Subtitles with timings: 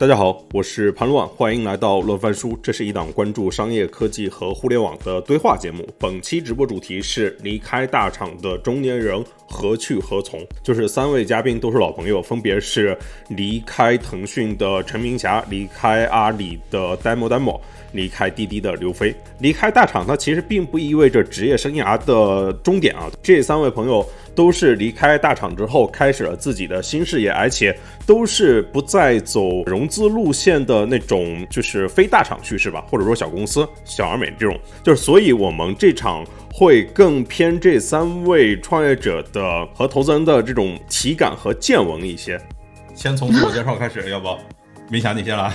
[0.00, 2.58] 大家好，我是潘乱，欢迎来到乐翻书。
[2.62, 5.86] 这是一档关注商业科技和互联网的对话节目。
[5.98, 10.40] 本期直播主题是离开大厂的中年人何去何从。
[10.62, 12.96] 就是三位嘉宾都是老朋友，分别是
[13.28, 17.60] 离开腾讯的陈明霞，离开阿里的 Demo Demo，
[17.92, 19.14] 离开滴滴的刘飞。
[19.40, 23.10] 离开大厂，它其实并不意味着职业生涯的终点啊。
[23.22, 24.02] 这三位朋友。
[24.34, 27.76] 都是离开大厂之后，开始了自己的新事业，而且
[28.06, 34.58] 都是不再走融资路线的那种，就是非大厂叙事吧，或者说小公司、小而美这种。
[34.82, 42.40] 就是，所以我们这场会更偏这三位创业者的和投资人的这种体感和见闻一些。
[42.94, 44.28] 先从自我介绍开始，要不，
[44.88, 45.52] 明霞你先来。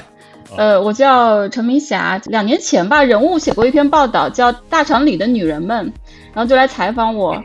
[0.55, 5.87] 呃，我叫陈明霞，两年前吧，人物写过一篇报道，叫《大厂里的女人们》，
[6.33, 7.43] 然后就来采访我。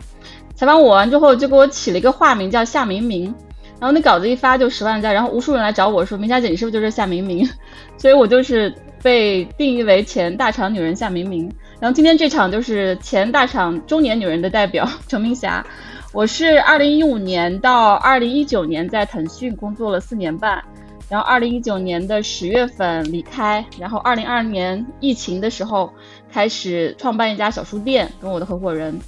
[0.61, 3.35] 采访我完之后，就给我起了一个化名叫夏明明，
[3.79, 7.49] 然后那稿子一发就十万加，然后无数人来找我说：“明佳姐，你是不是就是夏明明？”
[7.97, 8.71] 所以我就是
[9.03, 11.51] 被定义为前大厂女人夏明明。
[11.81, 15.65] 然后今天这场就是前大厂中年女人的代表 程明霞。
[16.13, 20.63] 我是二零一五年到二零一九年在腾讯工作了四年半，
[21.09, 25.91] 然后二零一九年的十月份离开，然后二零二零年疫情的时候
[26.31, 29.01] 开始创办一家小书店，跟我的合伙人。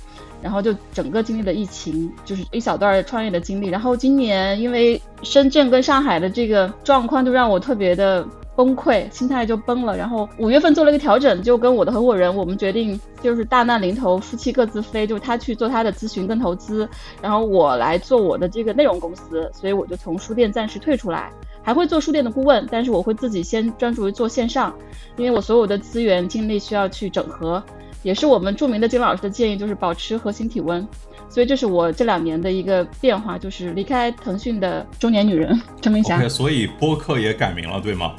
[0.43, 3.69] 然后就整个经历了疫情，就是一小段创业的经历。
[3.69, 8.27] 然后今年因为深圳跟上海的这个状况，就让我特别的
[8.57, 9.97] 崩溃，心态就崩了。
[9.97, 16.89] 然后五月份做了一个调整，就跟我的合伙人，我们决定就是大难临头，夫妻各自飞，就是他去做他的咨询跟投资，
[17.21, 19.51] 然后我来做我的这个内容公司。
[19.55, 21.31] 所以我就从书店暂时退出来，
[21.63, 24.75] 还会做书店的顾问，但是我会自己先专注于做线上，
[25.17, 27.63] 因为我所有的资源精力需要去整合。
[28.03, 30.87] 也是我们著名的金老师的建议，就是保持核心体温，
[31.29, 36.29] 所以这是我这两年的一个变化，就是离开腾讯的中年女人 陈明霞。
[36.29, 38.15] 所以播客也改名了，对吗？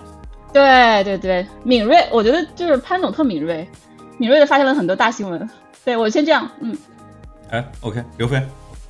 [0.54, 3.68] 对对对，敏锐，我觉得就是潘总特敏锐，
[4.18, 5.50] 敏锐的发现了很多大新闻。
[5.84, 6.78] 对我先这样，嗯。
[7.50, 8.42] 哎，OK，刘飞，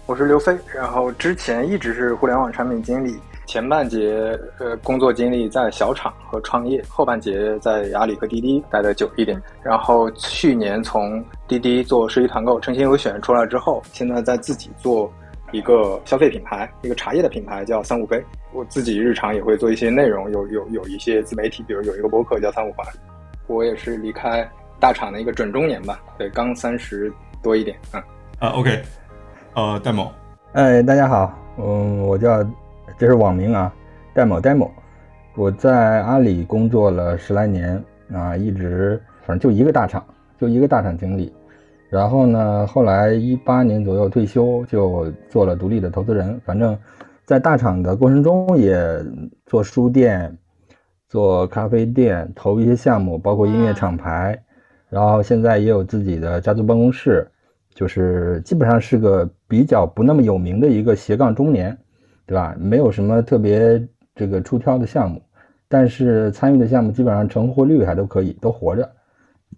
[0.05, 3.15] 我是刘飞，然后之前一直是互联网产品经理。
[3.45, 9.41] 前半节呃工作经历在小厂和创业，后半节在阿里和滴滴待的久一点。
[9.61, 15.11] 然后去年从滴滴做实体团购、诚心优选出来之后，现在在自己做
[15.51, 18.23] 一个消费品牌，一个茶叶的品牌叫三五杯。
[18.53, 22.85] 我自己日常也会做一些内容，有有有一些自媒体，比如有一个博客叫三五环。
[23.47, 24.49] 我也是离开
[24.79, 27.11] 大厂的一个准中年吧，对，刚三十
[27.41, 28.01] 多一点，嗯。
[28.39, 28.81] 啊，OK，
[29.53, 30.11] 呃，戴某，
[30.53, 32.45] 哎，大家好，嗯，我叫。
[32.97, 33.73] 这是网名啊，
[34.13, 34.71] 戴某戴某，
[35.35, 37.83] 我在阿里工作了十来年
[38.13, 40.03] 啊，一直反正就一个大厂，
[40.39, 41.33] 就一个大厂经理。
[41.89, 46.39] 然后呢，后来一八年左右退休，就做了独立的投资人。
[46.45, 46.77] 反正，
[47.25, 48.77] 在大厂的过程中也
[49.45, 50.35] 做书店、
[51.09, 54.39] 做咖啡店，投一些项目，包括音乐厂牌。
[54.89, 57.27] 然后现在也有自己的家族办公室，
[57.73, 61.77] 就是基本上是个比较不那么有名的一个斜杠中年。
[62.25, 62.55] 对吧？
[62.57, 63.85] 没有什么特别
[64.15, 65.21] 这个出挑的项目，
[65.67, 68.89] 但是参与的项目基本上成活率还都可以，都活着。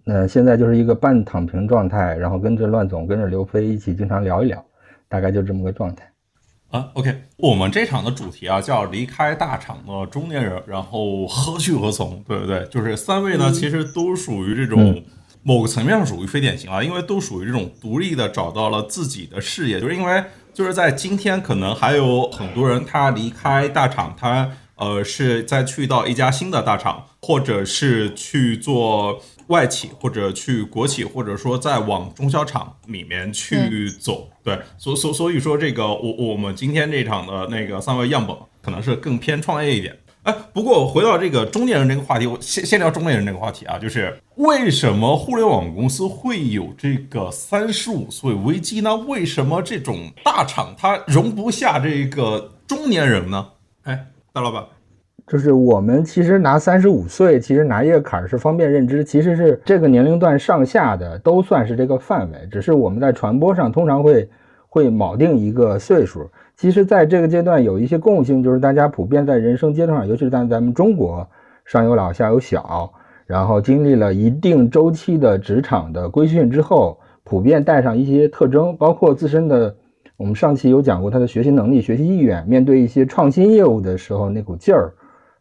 [0.03, 4.63] 那现在就是一个半躺平状态，然后跟着乱总、跟着刘飞一起经常聊一聊，
[5.07, 6.09] 大概就这么个状态。
[6.71, 12.23] 啊，OK，我们这场的主题啊叫离开大厂的中年人，然后何去何从？
[12.27, 12.65] 对不对？
[12.65, 15.01] 就是三位呢，其实都属于这种
[15.43, 20.23] 某个层面上属于非典型啊，因为都属于这种独立的找到了自己的事业，就是因为。
[20.55, 34.29] 就是在今天，可能还有很多人他离开大厂，他呃是再去到一家新的大厂，或者是去做外企，或者去国企，或者说再往中小厂里面去走。
[34.45, 39.97] 对，所所所以说这个我我们今天这场的那个三位样本可能是更偏创业一点。
[40.25, 48.95] 哎，不过我回到这个中年人这个话题，我先先聊中年人这个话题啊，就是为什么互联网公司会有这个三十五岁危机呢？
[49.07, 53.45] 为什么这种大厂它容不下这个中年人呢？
[53.83, 54.63] 哎，大老板，
[55.27, 64.27] 就是我们其实拿三十五岁，其实拿一个坎儿是方便认知，其实是这个年龄段上下的都算是这个范围，只是我们在传播上通常会
[64.69, 66.27] 会铆定一个岁数。
[66.57, 71.27] 其实，在这个阶段有一些共性，就是大家普遍在人生阶段上，尤其是在咱们中国，
[71.65, 72.93] 上有老下有小，
[73.25, 79.75] 然后经历了一定周期的职场的规训之后，普遍带上一些特征，包括自身的。
[80.17, 84.93] 我们上期有讲过他的学习能力、学习意愿，面对一些创新业务的时候，那股劲儿，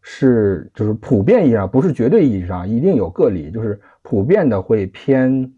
[0.02, 5.52] 是就是普遍意义上，不是绝对意义上，一定有个例，就是普遍的会偏。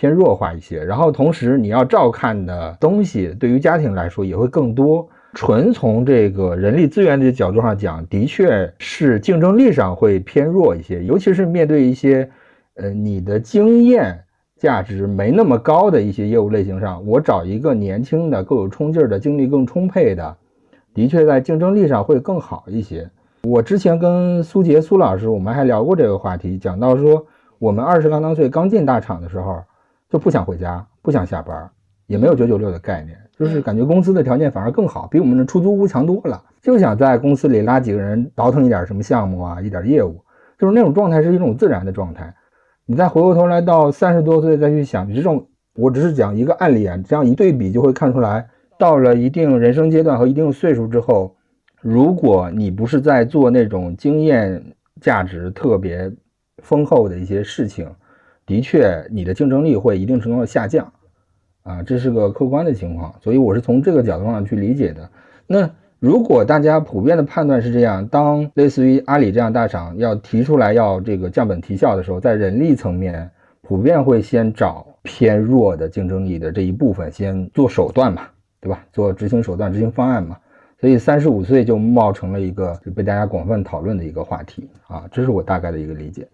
[0.00, 12.30] 偏弱化一些，然后同时你要照看的东西，对于家庭来说也会更多，纯从这个人力资源的角度上讲，的确是竞争力上会偏弱一些，尤其是面对一些，
[12.76, 14.18] 呃，你的经验
[14.56, 20.34] 价值没那么高的一些业务类型上，我找一个年轻的、更有冲劲儿的、精力更充沛的，
[20.94, 23.06] 的确在竞争力上会更好一些。
[23.42, 27.26] 我之前跟苏杰苏老师，我们还聊过这个话题，讲到说，
[27.58, 29.62] 我们二十刚当岁刚进大厂的时候，
[30.10, 31.70] 就不想回家，不想下班，
[32.06, 40.22] 也没有九九六的概念，就是感觉公司的条件反而更好，比我们的出租屋强多了，就想在公司里拉几个人倒腾一点什么项目啊，一点业务，
[40.58, 42.34] 就是那种状态是一种自然的状态。
[42.84, 45.46] 你再回过头来到三十多岁再去想你这种，
[45.76, 48.48] 我只是讲一个案例啊，这样一对比就会看出来，
[48.78, 51.36] 到了一定人生阶段和一定岁数之后。
[51.82, 54.62] 如果你不是在做那种经验
[55.00, 56.12] 价值特别
[56.58, 57.90] 丰厚的一些事情，
[58.50, 60.92] 的确，你的竞争力会一定程度的下降，
[61.62, 63.14] 啊，这是个客观的情况。
[63.22, 65.08] 所以我是从这个角度上去理解的。
[65.46, 65.70] 那
[66.00, 73.30] 如果大家普遍的判断是这样，当类似于阿里这样大厂要提出来要这个降本提效的时候，在人力层面，
[73.62, 78.22] 普遍会先找偏弱的竞争力的这一部分先做手段嘛，
[78.60, 78.84] 对吧？
[78.92, 80.36] 做执行手段、执行方案嘛。
[80.80, 86.26] 所以三十五岁就冒成了一个被大家广泛讨论的一个话题啊，这是我大概的一个理解。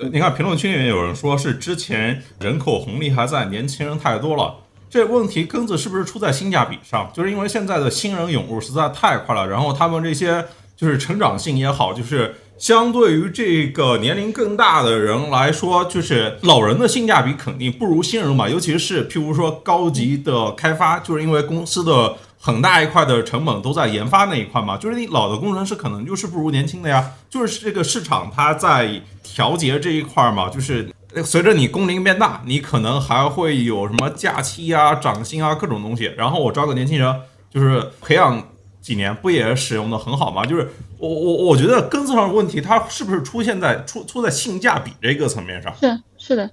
[0.00, 4.54] 你看评论区里面有人说是之前人口红利还在，年轻人太多了，
[4.88, 7.10] 这问题根子是不是出在性价比上？
[7.12, 10.44] 就是因为现在的新人涌入实在太快了，然后他们这些
[10.76, 22.16] 就是成长性也好，就是相对于这个年龄更大的人来说，就是老人的性价比肯定不如新人嘛，尤其是譬如说高级的开发，就是因为公司的。
[22.40, 30.88] 很大一块的成本都在研发那一块嘛，就是你老的工程师可能就是不如年轻的呀，就是这个市场它在调节这一块嘛，就是
[31.24, 37.20] 随着你工龄变大，你可能还会有什么假期啊、涨薪啊各种东西，然后我招个年轻人，
[37.50, 38.42] 就是培养
[38.80, 40.46] 几年，不也使用的很好吗？
[40.46, 45.74] 就是我我我觉得根子上的问题，它是不是出现在出出在性价比这个层面上？
[45.80, 46.48] 是是的。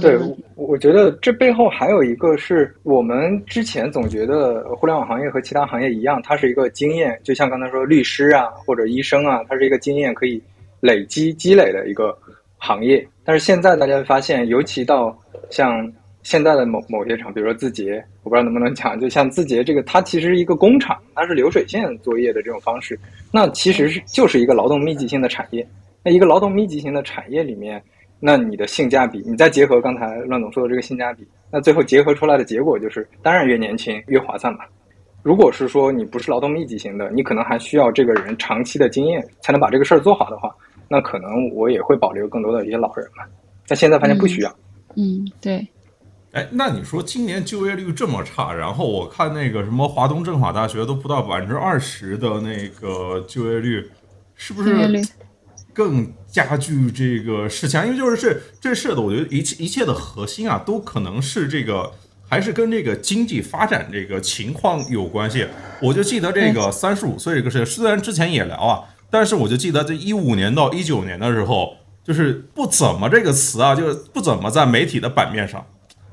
[0.00, 0.18] 对，
[0.56, 10.42] 我觉得这背后还有一个是我们之前总觉得互联网行业和其他行业一样，它是一个经验，就像刚才说律师啊或者医生啊，它是一个经验可以
[10.80, 12.16] 累积积累的一个
[12.56, 13.06] 行业。
[13.24, 15.16] 但是现在大家会发现，尤其到
[15.48, 15.90] 像
[16.22, 22.98] 现在的某某些厂，比如说字节，我不知道能不能讲，就像字节这个，它其实是一个工厂，它是流水线作业的这种方式，
[23.32, 25.64] 那其实是就是一个劳动密集型的产业。
[26.02, 27.80] 那一个劳动密集型的产业里面。
[28.20, 34.60] 那你的性价比，你再结合刚才乱总说的这个性价比，那最后结合出来的结果就是，当然越年轻越划算嘛。
[35.22, 40.54] 如果是说你不是劳动密集型的，你可能还需要这个人长期的经验才能把这个事儿做好的话，
[40.88, 43.24] 那可能我也会保留更多的一些老人嘛。
[43.66, 44.50] 但现在发现不需要。
[44.96, 45.66] 嗯，对。
[46.32, 53.84] 哎，那你说今年就业率这么差，然后我看那个什么华东政法大学都不到百分之二十的那个就业率，
[54.34, 54.70] 是不是？
[55.78, 61.92] 更加剧这个事情，因为就是这这事的，我觉得一切一切的核心啊，都可能是这个，
[62.28, 65.46] 还是跟这个经济发展这个情况有关系。
[65.80, 75.64] 我就记得这个三十五岁这个事，虽然之前也聊啊，但是我就记得这一五年到一九年的时候，就是不怎么这个词啊，就是不怎么在媒体的版面上。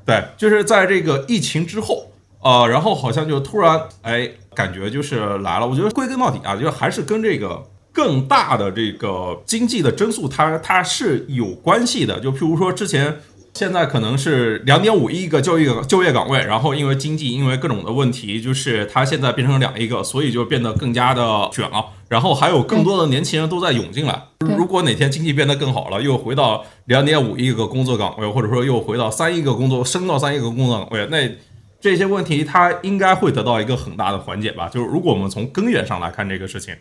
[0.06, 5.66] 对，就是在这个疫情之后啊，然后好像就突然哎，感觉就是来了。
[5.66, 7.64] 我觉得归根到底啊，就还是跟这个。
[7.96, 12.20] 更大的这个经济的增速，它它是有关系的。
[12.20, 13.16] 就譬如说，之前
[13.54, 21.86] 现在可能是两点五亿个就业就业岗位，然后因为经济因为各种的问题，就是它现在变成两亿个，所以就变得更加的卷了。
[22.10, 24.24] 然后还有更多的年轻人都在涌进来。
[24.40, 31.34] 如果哪天经济变得更好了，又回到两点五亿个工作岗位，或者说又回到三亿个工作升到三亿个工作岗位，那
[31.80, 34.68] 这些问题它应该会得到一个很大的缓解吧？
[34.68, 36.74] 就是如果我们从根源上来看这个事情。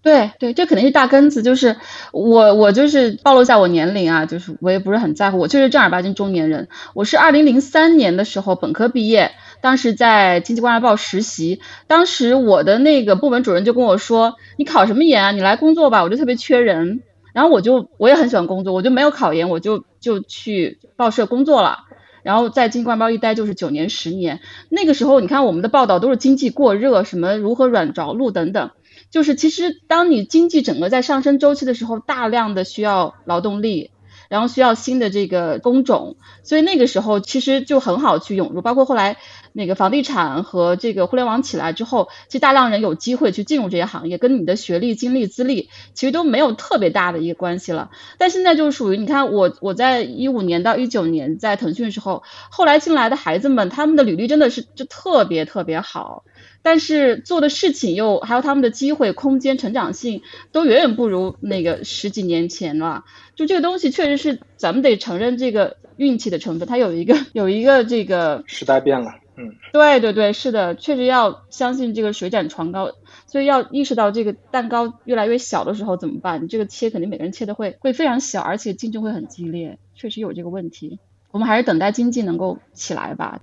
[0.00, 1.42] 对对，这肯定是大根子。
[1.42, 1.76] 就是
[2.12, 6.68] 我，我就是暴露一下我年龄啊，就是我也不是很在乎，我就是正儿八经中年人。
[6.94, 15.32] 我是二零零三年的时候本科毕业，当时在经济观察报实习，当时我的那个部门主任就跟我说：“你考什么研啊？
[15.32, 17.02] 你来工作吧。”我就特别缺人，
[17.34, 21.80] 然后我就我也很喜欢工作，我就没有考研，我就就去报社工作了。
[22.22, 24.40] 然后在经济观察报一待就是九年十年。
[24.68, 28.70] 那个时候你看我们的报道都是经济过热，什么如何软着陆等等。
[29.10, 33.90] 就是其实，当你经济整个在上升周期的时候，大量的需要劳动力，
[34.28, 38.60] 然后需要新的这个工种，所以那个时候其实就很好去涌入。
[38.60, 39.16] 包括后来
[39.58, 47.90] 那个房地产和这个互联网起来之后，其实大量人有机会去进入这些行业，跟你的学历、经历、资历其实都没有特别大的一个关系了。
[48.18, 56.22] 但现在就是属于你看我我在一五年到一九年在腾讯的时候，后来进来的孩子们，他们的履历真的是就特别特别好，
[56.62, 60.22] 但是做的事情又还有他们的机会、空间、成长性
[60.52, 63.02] 都远远不如那个十几年前了。
[63.34, 69.10] 就这个东西确实是咱们得承认这个运气的成分，它有一个有一个这个时代变了。
[69.38, 72.90] 嗯，对对对，是的，确实要相信这个水涨船高，
[73.26, 76.42] 所以要意识到这个蛋糕越来越小的时候怎么办？
[76.42, 80.98] 你这个切肯定每个人切的会会非常小，而且竞争会很激烈，确实有这个问题。
[81.30, 83.40] 我们还是等待经济能够起来吧。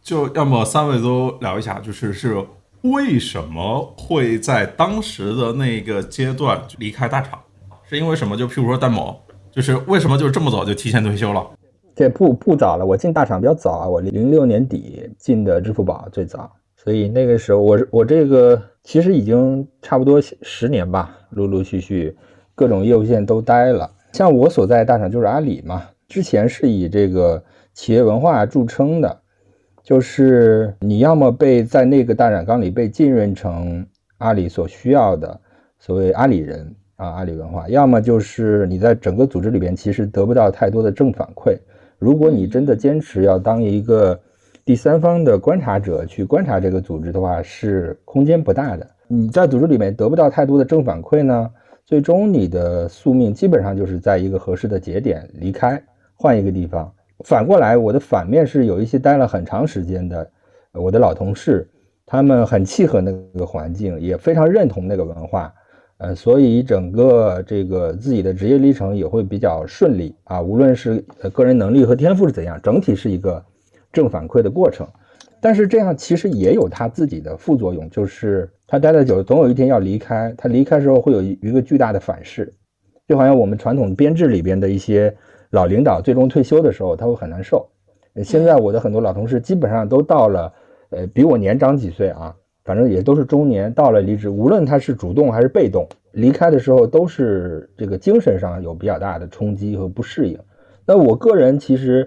[0.00, 2.46] 就要么三位都聊一下，就是是
[2.82, 7.42] 为什么会在当时的那个阶段离开大厂？
[7.88, 8.36] 是因为什么？
[8.36, 9.20] 就譬如说戴某，
[9.50, 11.57] 就是为什么就这么早就提前退休了？
[11.98, 22.16] 这不不早了，我进大厂比较早啊，我零六年底进的支付宝最早，所以那个时候我我这个其实已经差不多十年吧，陆陆续续
[22.54, 23.90] 各种业务线都待了。
[24.12, 27.42] 像我所在大厂就是阿里嘛，之前是以这个
[27.74, 29.18] 企业文化著称的。
[29.82, 33.84] 就是你要么被在那个大染缸里被浸润成
[34.18, 35.40] 阿里所需要的
[35.80, 41.58] 所谓阿里人啊，阿里文化；要么就是你在整个组织里边其实得不到太多的正反馈。
[41.98, 44.18] 如果你真的坚持要当一个
[44.64, 48.86] 第三方的观察者去观察这个组织的话，是空间不大的。
[49.08, 51.50] 你在组织里面得不到太多的正反馈呢，
[51.86, 55.82] 最终你的宿命基本上就是在一个合适的节点离开，
[56.14, 56.92] 换一个地方。
[57.24, 60.30] 反过来，我的反面是有一些待了很长时间的
[60.72, 61.68] 我的老同事，
[62.06, 65.52] 他们很契合那个环境，也非常认同那个文化，
[65.98, 70.40] 呃，所以整个这个自己的职业历程也会比较顺利啊。
[70.40, 73.44] 无论是个人能力和天赋是怎样，整体是一个
[73.92, 74.86] 正反馈的过程。
[75.40, 80.34] 但是这样其实也有他自己的副作用，就是他待的久，总有一天要离开。
[80.36, 82.52] 他离开时候会有一个巨大的反噬，
[83.06, 85.14] 就好像我们传统编制里边的一些。
[85.52, 87.66] 老领导最终退休的时候，他会很难受。
[88.22, 90.52] 现在我的很多老同事基本上都到了，
[90.90, 92.36] 呃，比我年长几岁啊，
[92.68, 100.38] 反正也都是中年，到了离职，无论他是主动还是被动离开的时候，都是这个精神上有比较大的冲击和不适应。
[100.84, 102.06] 那我个人其实，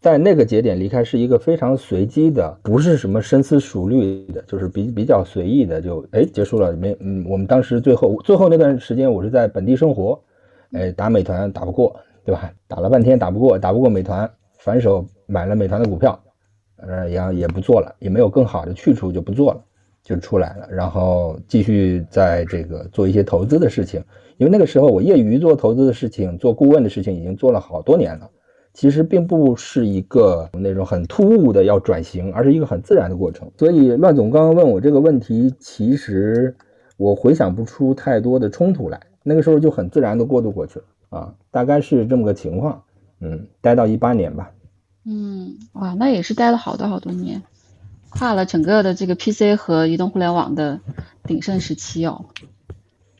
[0.00, 6.72] 在那个节点离开是一个非常随机的，不是什么深思熟虑的，就是比比较随意的，就哎结束了。
[6.72, 10.20] 没，嗯，我们当时最后最后那段时间，我是在本地生活，
[10.72, 11.94] 哎，打美团打不过。
[12.22, 12.52] 对吧？
[12.68, 16.20] 打了半天打不过，打不过美团，反手买了美团的股票，
[16.76, 19.64] 呃，也也不做了，也没有更好的去处，就不做了，
[20.02, 24.02] 就出来了，然后继续在这个做一些投资的事情。
[24.38, 28.30] 因为那个时候我业余做投资的事情，做顾问的事情已经做了好多年了，
[28.72, 33.50] 其实并不是一个那种很突兀的要转型，而是一个很自然的过程。
[33.58, 36.56] 所以乱总刚刚问我这个问题，其实
[36.96, 40.84] 我回想不出太多的冲突来，那个时候就很自然的过渡过去了。
[41.10, 42.80] 啊，大概是这么个情况，
[43.20, 44.50] 嗯，待到一八年吧，
[45.04, 47.42] 嗯，哇，那也是待了好多好多年，
[48.10, 50.80] 跨了整个的这个 PC 和移动互联网的
[51.24, 52.26] 鼎盛时期哦。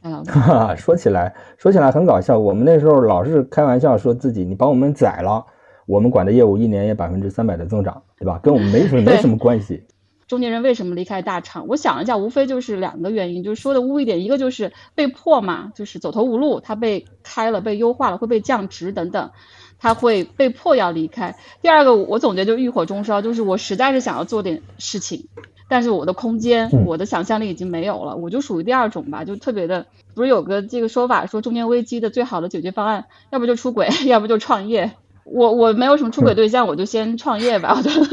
[0.03, 0.25] 啊，
[0.77, 5.45] 说起来说起来很搞笑，我们那时候老是开玩笑说自己你把我们宰了，
[5.87, 8.39] 我们管的业务一年也百分之三百的增长，对吧？
[8.43, 9.85] 跟我们没什么没什么关系。
[10.27, 11.67] 中年人为什么离开大厂？
[11.67, 19.33] 我想了一下，无非就是两个原因，就是说的污一点，一个就是被迫嘛，就是走投无路，他被开了，被优化了，会被降职等等，
[19.81, 21.35] 他会被迫要离开。
[21.63, 25.27] 第二个，我总结就欲火中烧，就是我实在是想要做点事情，
[25.69, 34.93] 但是我的空间，我的想象力已经没有了，我就属于第二种吧，就特别的，不是有个这个说法说中年危机的最好的解决方案，要不就出轨， 要不就创业。
[35.33, 37.75] 我我没有什么出轨对象，我就先创业吧。
[37.79, 38.07] 我觉得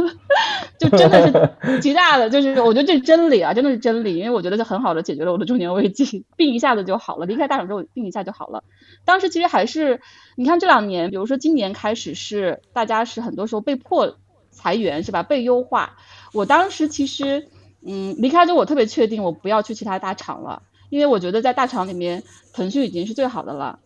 [0.77, 4.17] 就真的是 极大的，就是我觉得这是真理啊，真的是真理。
[4.17, 7.25] 因为我觉得这很好的解决了我的中年危机，病一下子就好了。
[7.25, 8.63] 离开大厂之后，病一下就好了。
[9.03, 9.99] 当时其实还是，
[10.35, 14.17] 你看这两年，比如说今年开始是大家是很多时候被迫
[14.51, 15.23] 裁员是吧？
[15.23, 15.97] 被优化。
[16.33, 17.47] 我当时其实
[17.83, 22.21] 嗯离开之后，我特别确定我不要去其他大厂了，因为我觉得在大厂里面，
[22.53, 23.79] 腾讯已经是最好的了。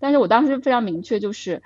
[0.00, 1.62] 但是我当时非常明确就是。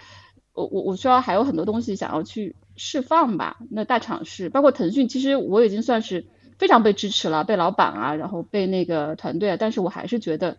[0.55, 3.59] 我我我需要还有很多东西想要去释放吧。
[3.71, 6.27] 那大厂是包括腾讯，其实我已经算是
[6.59, 10.59] 非常被支持了，被老板啊，然后被那个团队啊，但是我还是觉得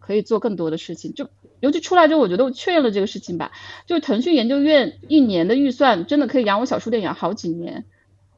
[0.00, 1.14] 可以做更多的事情。
[1.14, 1.28] 就
[1.60, 3.52] 尤其出来之后，我觉得我确认了这个事情吧。
[3.86, 7.84] 就腾讯研究院一年的预算真的可以养我小书店养好几年，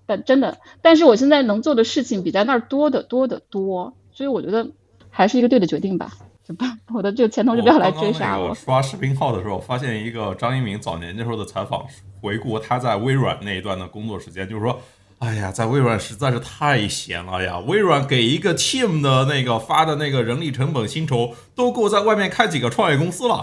[0.07, 4.71] 但真的，但是我现在能做的事情比在那儿多得多得多，所以我觉得
[5.11, 6.12] 还是一个对的决定吧。
[6.92, 8.54] 我的这个前同事不要来追杀我。
[8.54, 11.85] 刷视频号的时候，发现一个张一鸣早年那时候的采访，
[12.21, 14.80] 回顾他在微软那一段的工作时间，就是说
[15.19, 17.59] 哎呀，在微软实在是太闲了呀！
[17.61, 23.42] 微软给一个 team 的那个发的那个人力成本薪酬，都够在外面开几个创业公司了。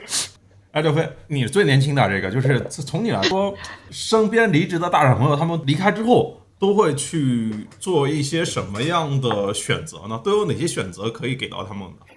[0.72, 3.54] 哎，刘飞，你最年轻的这个，就是从你来说，
[3.90, 10.18] 身边离职的大厂朋友，他们离开之后都会去做一些什么样的选择呢？
[10.24, 12.13] 都有哪些选择可以给到他们呢？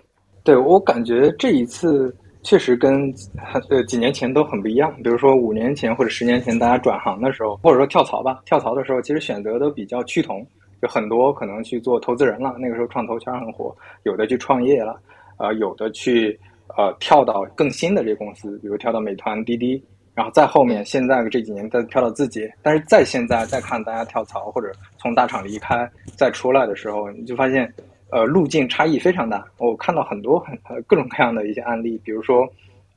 [0.47, 2.15] 对我感觉这一次。
[2.43, 3.13] 确实跟
[3.59, 4.93] 呃几年前都很不一样。
[5.03, 10.47] 比如说五年前或者十年前，大家转行的时候，或者说跳槽吧，跳槽的时候，其实选择都比较趋同，
[10.81, 12.55] 就很多可能去做投资人了。
[12.57, 14.97] 那个时候创投圈很火，有的去创业了，
[15.39, 16.39] 呃，有的去
[16.77, 22.49] 呃跳到更新的这公司，比如跳到美团、滴滴，然后再后面现在这几年再跳到字节。
[22.61, 27.69] 但是再现在再看大家跳槽或者从大厂离开再出来的时候，你就发现。
[28.09, 29.45] 呃，路径差异非常大。
[29.57, 32.47] 我看到很多很各种各样的一些案例，比如说，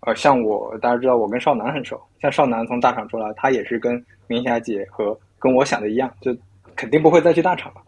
[0.00, 6.32] 呃，像我大家知道我跟少南很熟，像少南从大厂出来，他也是跟明霞姐和跟我想的一样，就
[6.76, 7.82] 肯定不会再去大厂了，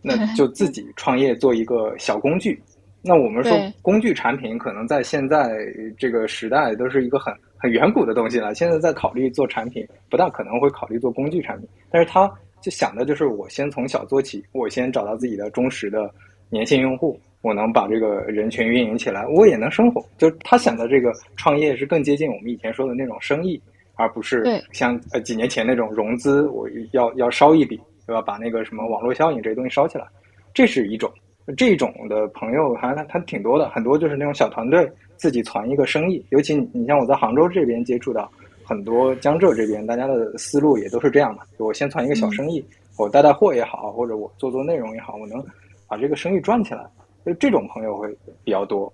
[0.00, 2.62] 那就自己 创业做一个小工具。
[3.02, 5.56] 那我们说工具产品可能在现在
[5.98, 8.54] 这个时代都是一个很很远古的东西了。
[8.54, 16.08] 现在在考虑做产品，不大可能会考虑做工具产品，但是他就想的就是我先从小做起，我先找到自己的忠实的。
[16.50, 20.04] 粘性用户，我能把这个人群运营起来，我也能生活。
[20.18, 23.60] 就他想的这个创业是更接近我们以前说的那种生意，
[23.94, 28.20] 而不是像呃几年前那种融资，我要要烧一笔，对吧？
[28.22, 30.04] 把那个什么网络效应这些东西烧起来，
[30.52, 31.10] 这是一种。
[31.56, 36.24] 这种的朋友还他他挺多的，很多就是那种小团队自己攒一个生意。
[36.28, 38.30] 尤其你像我在杭州这边接触到
[38.62, 41.42] 很多江浙这边，大家的思路也都是这样的。
[41.58, 42.64] 我先攒一个小生意，
[42.96, 45.44] 我带带货也好，或者我做做内容也好，我能。
[45.90, 46.86] 把这个生意赚起来，
[47.26, 48.08] 就这种朋友会
[48.44, 48.92] 比较多。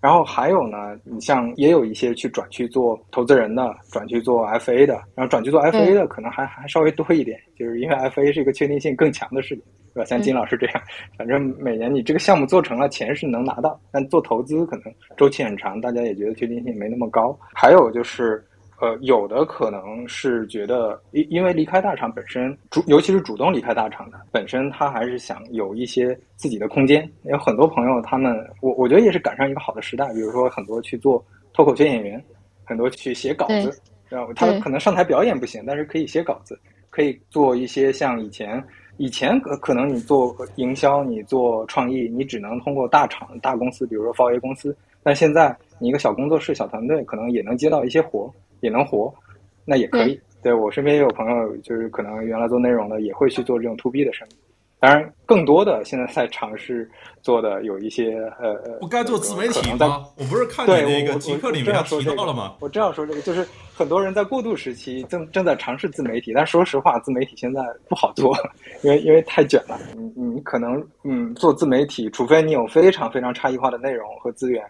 [0.00, 10.04] 然后还有呢，你像也有一些去转去做投资人的，转去做 FA 的，然后转去做 FA 的可能还还稍微多一点，就是因为 FA 是一个确定性更强的事情，对吧？
[10.06, 10.82] 像金老师这样，
[11.18, 14.84] 反正每年你这个项目做成了，钱是能拿到，但做投资可能
[15.16, 17.38] 周期很长，大家也觉得确定性没那么高。
[17.52, 18.42] 还有就是。
[18.80, 27.10] 呃，有的可能是觉得，因因为离开大厂本身主，尤其是主动离开大厂的，本身他还是想有一些自己的空间。
[27.24, 32.22] 有很多朋友，他们我我觉得也是赶上一个好的时代，比如说很多去做脱口秀演员，
[32.64, 36.56] 很多去写稿子，然后他可能上台表演不行，但是可以写稿子，
[36.88, 38.62] 可以做一些像以前
[38.96, 48.32] 以前可可能你做营销，你做创意，你只能通过大厂大公司，比如说 f A 公司，但现在你一个小工作室、小团队，可能也能接到一些活。
[48.60, 49.12] 也能活，
[49.64, 50.20] 那也可以。
[50.42, 54.34] 对我身边也有朋友，就是可能原来做内容的，也会去做这种 to B 的生意。
[54.80, 56.88] 当然，更多的现在在尝试
[57.20, 60.06] 做的有一些呃呃，不该做自媒体吗？
[60.16, 62.54] 我不是看你那个极客里面提到了吗？
[62.60, 63.44] 我这样说这个，就是
[63.74, 68.32] 很多人在过渡时期正正在尝试自媒体，但说实话，自媒体现在不好做，
[68.82, 69.76] 因为因为太卷了。
[69.96, 74.64] 你你可能嗯做自媒体，除非你有非常非常差异化的内容和资源。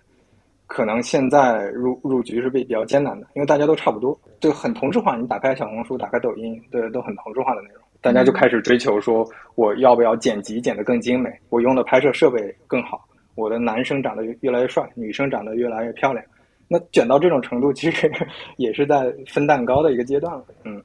[0.69, 5.17] 可能现在入入局是比比较艰难的，因为大家都差不多，就很同质化。
[5.17, 7.83] 你打开小红书，打开抖音，对，都很同质化的内容。
[8.03, 11.31] 大家就开始追求说，我要不要剪辑剪得更精美？
[11.49, 13.03] 我用的拍摄设备更好？
[13.35, 16.23] 我的男生长得越来越帅，女生长得越来越漂亮。
[16.69, 18.13] 那卷到这种程度，其实
[18.59, 20.45] 也是在分蛋糕的一个阶段了。
[20.65, 20.85] 嗯，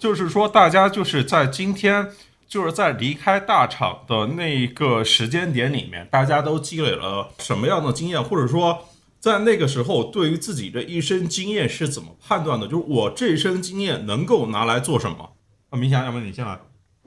[0.00, 2.06] 就是说，大家就是在今天，
[2.48, 8.76] 就是在离开大厂的那一个时间点里面，大家都积累了什么样的经验，或者说？
[9.22, 12.66] 在那个时候，对于自己的一生经验是怎么判断的？
[12.66, 15.30] 就是我这一生经验能够拿来做什么？
[15.70, 16.58] 啊，明霞，要不你先来。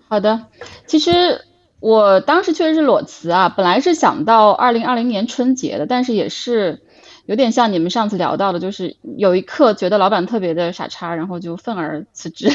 [0.07, 0.45] 好的，
[0.87, 1.41] 其实
[1.81, 6.83] 我当时确实是裸辞啊，本来是想到二零二零年春节的，但是也是
[7.25, 12.49] 有点像你们上次聊到的，就是有一刻觉得老板特别的傻叉，然后就愤而辞职。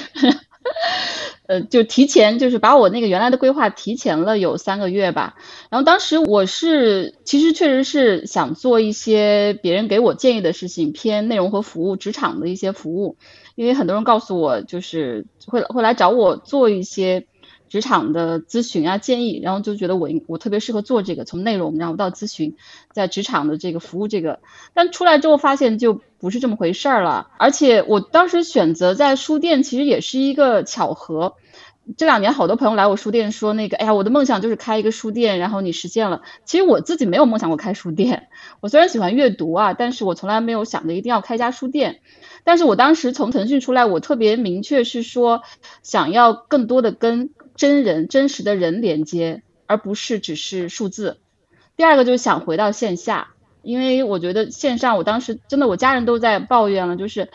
[1.50, 5.34] 呃，就提前就是把我那个原来的规划提前了有三个月吧。
[5.68, 13.16] 然后当时我是其实确实是想做一些别人给我建议的事情，偏内容和服务、职场的一些服务。
[13.56, 17.26] 因为很多人告诉我，就是会会来找我做一些。
[17.70, 22.56] 职场的咨询啊建议，然后就觉得我我特别适合做这个，从内容然后到咨询，
[22.92, 24.40] 在职场的这个服务这个，
[24.74, 27.30] 但出来之后发现就不是这么回事儿了。
[27.38, 31.36] 而且我当时选择在书店，其实也是一个巧合。
[31.96, 36.22] 这两年好多朋友来我书店说那个，哎呀，我的梦想就是开一个书店，然后你实现了。
[36.44, 38.28] 其实我自己没有梦想过开书店，
[38.60, 42.00] 我虽然喜欢阅读啊，但是我从来没有想着一定要开家书店。
[42.44, 45.42] 但是我当时从腾讯出来，我特别明确是说
[45.82, 47.30] 想要更多的跟。
[47.56, 51.18] 真人真实的人连接，而不是只是数字。
[51.76, 57.28] 第二个就是想回到线下，因为我觉得线上，我当时真的我家人都在抱怨了，就是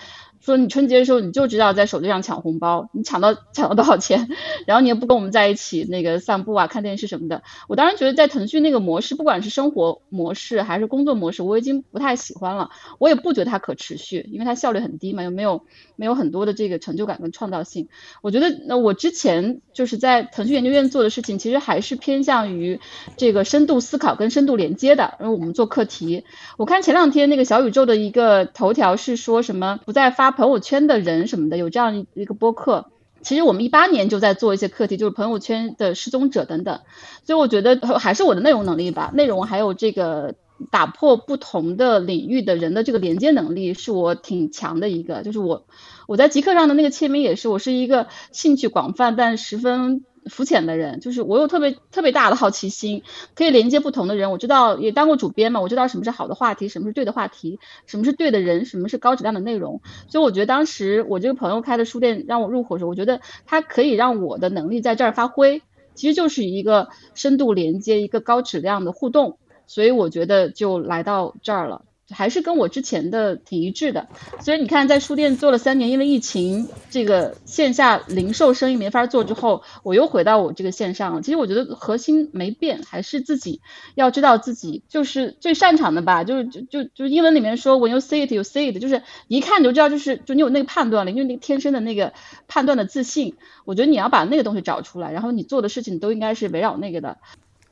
[0.45, 4.29] 说你春节的时候你就知道在手机上抢红包，你抢到抢到多少钱，
[4.67, 7.41] 然后你也不跟我们在一起那个散步啊、看电视什么的。
[7.67, 12.69] 我当时觉得在腾讯那个模式，不管是生活模式还是工作模式，我已经不太喜欢了。
[12.99, 15.63] 我也不觉得它可持续，因为它效率很低嘛，又没有
[15.95, 17.89] 没有很多的这个成就感跟创造性。
[18.21, 22.79] 我觉得那我之前就是在腾讯研究院做的事情，其实还是偏向于
[23.17, 25.15] 这个深度思考跟深度连接的。
[25.19, 26.23] 因为我们做课题，
[26.57, 30.34] 我看前两天那个小宇宙的一个头条是说什么不再发。
[30.35, 32.91] 朋友圈的人什么的，有这样一个播客。
[33.23, 36.81] 其实我们一八年就在做一些课题，就是朋友圈的失踪者等等。
[37.23, 40.35] 所以我觉得还是我的内容能力吧，内容还有这个
[40.69, 45.23] 打破不同的领域的人的这个连接能力，是我挺强的一个。
[45.23, 45.65] 就是我
[46.07, 50.05] 我在极客上的那个签名也是，我是一个兴趣广泛但十分。
[50.29, 53.03] 肤浅的人，就是我有特别特别大的好奇心，
[53.35, 54.31] 可以连接不同的人。
[54.31, 59.81] 我知道也当过主编嘛，我知道什么是好的话题，什么是对的话题，什么是对的人，什么是高质量的内容。
[60.07, 65.61] 所以我觉得当时我这个朋友开的书店让我入伙的时候，我觉得他可以让我的能力在这儿发挥，
[65.93, 69.37] 其实就是一个深度连接，一个高质量的互动。
[69.67, 71.81] 所以我觉得就来到这儿了。
[72.09, 74.07] 还是跟我之前的挺一致的，
[74.39, 81.21] 所以你看，在书店做了三年，因为疫情，这个线下零售生意没法做之后，我又回到我这个线上了。
[81.23, 83.59] 其实我觉得核心没变，还是自己
[83.95, 86.23] 要知道自己就是最擅长的吧。
[86.23, 92.13] 就是就就就英文里面说，When you see it, you see it，就是一看你就知道，就是就你有那个判断了，因为那个天生的那个
[92.47, 93.35] 判断的自信。
[93.63, 97.17] 我觉得你要把那个东西找出来，然后你做的事情都应该是围绕那个的。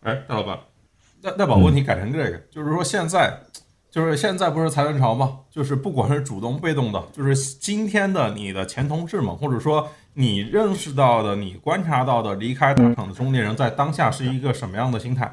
[0.01, 0.59] 哎，大老板，
[1.21, 3.43] 那那把问题改成这个，就是说现在。
[3.93, 5.37] 就是现在不是裁员潮吗？
[5.51, 15.31] 就是不管是主动被动的，就是今天的你的前同事们，或者说你认识到的、你观察到的离开大厂的中年人，在当下是一个什么样的心态？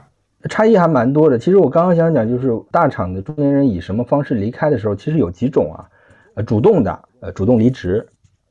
[0.51, 1.39] 差异还蛮多的。
[1.39, 5.89] 其实我刚刚想讲，就是大厂的中年人以什么方式离开的时候，其实有几种啊，
[6.35, 8.07] 呃，主动的，呃，主动离职，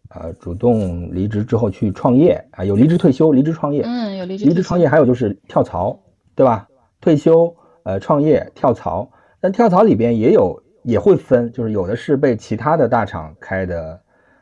[0.09, 5.99] 呃，主动离职之后去创业啊，有离职退休、离职创业，嗯，有离职离职创业，还有就是跳槽，
[6.33, 6.67] 对吧？
[6.99, 9.07] 退休，呃，创业，跳槽。
[9.41, 13.97] 但跳槽里边也有也会分，就是有的是被其他的大厂开的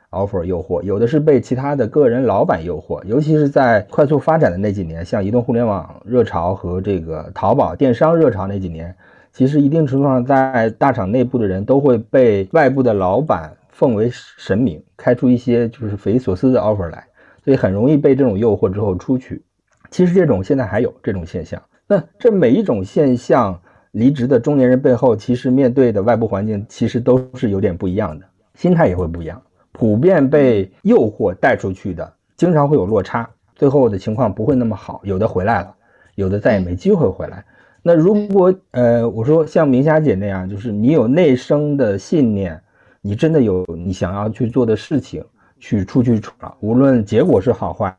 [0.09, 3.03] offer 诱惑，有的是被其他的个人老板诱惑。
[3.03, 8.95] 尤其是在快速发展的那几年，像移动互联网热潮和这个淘宝电商热潮那几年，
[9.31, 17.05] 其实一定程度上在大厂内部的人都会被外部的老板奉为神明，开出一些就是匪夷所思的 offer 来，
[17.43, 19.43] 所以很容易被这种诱惑之后出去。
[19.91, 21.61] 其实这种现在还有这种现象。
[21.87, 23.59] 那这每一种现象。
[23.91, 29.41] 离职的中年人背后，其实面对的外部环境其实都是有点不一样的，心态也会不一样。
[29.71, 35.01] 普遍被诱惑带出去的，经常会有落差，最后的情况不会那么好。
[35.03, 35.75] 有的回来了，
[36.15, 37.45] 有的再也没机会回来。
[37.83, 42.59] 那如果呃，我说像明霞姐那样，就是你有内生的信念，
[43.01, 45.23] 你真的有你想要去做的事情，
[45.59, 47.95] 去出去闯，无论结果是好坏，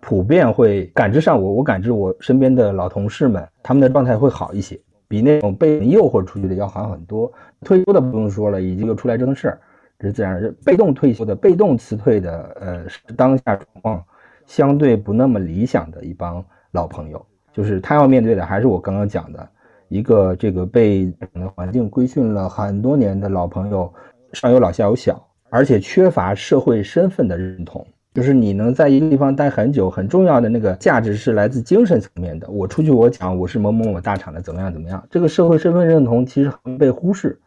[0.00, 4.80] 普遍会感知上我，我感知我身边的老同事们，他们的状态会好一些。
[5.08, 7.32] 比那种被诱惑出去的要好很多。
[7.64, 9.60] 退休的不用说了，已经又出来正事儿，
[9.98, 10.54] 这自然。
[10.64, 14.04] 被动退休的、被动辞退的，呃，是当下状况
[14.46, 17.24] 相对不那么理想的一帮老朋友。
[17.52, 19.48] 就是他要面对的，还是我刚刚讲的
[19.88, 21.12] 一个这个被
[21.54, 23.92] 环境规训了很多年的老朋友，
[24.34, 27.84] 上有老下有小，而且缺乏社会身份的认同。
[28.14, 32.48] 就是你能在一个地方待很久，很重要的那个价值是来自精神层面的。
[32.50, 35.06] 我出去，我讲我是某某某大厂的，怎么样怎么样。
[35.10, 37.38] 这个社会身份认同其实很被忽视。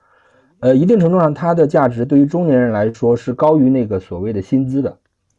[0.59, 4.95] 呃，一定程度上，它的价值对于中年人来说是高于那个所谓的薪资的。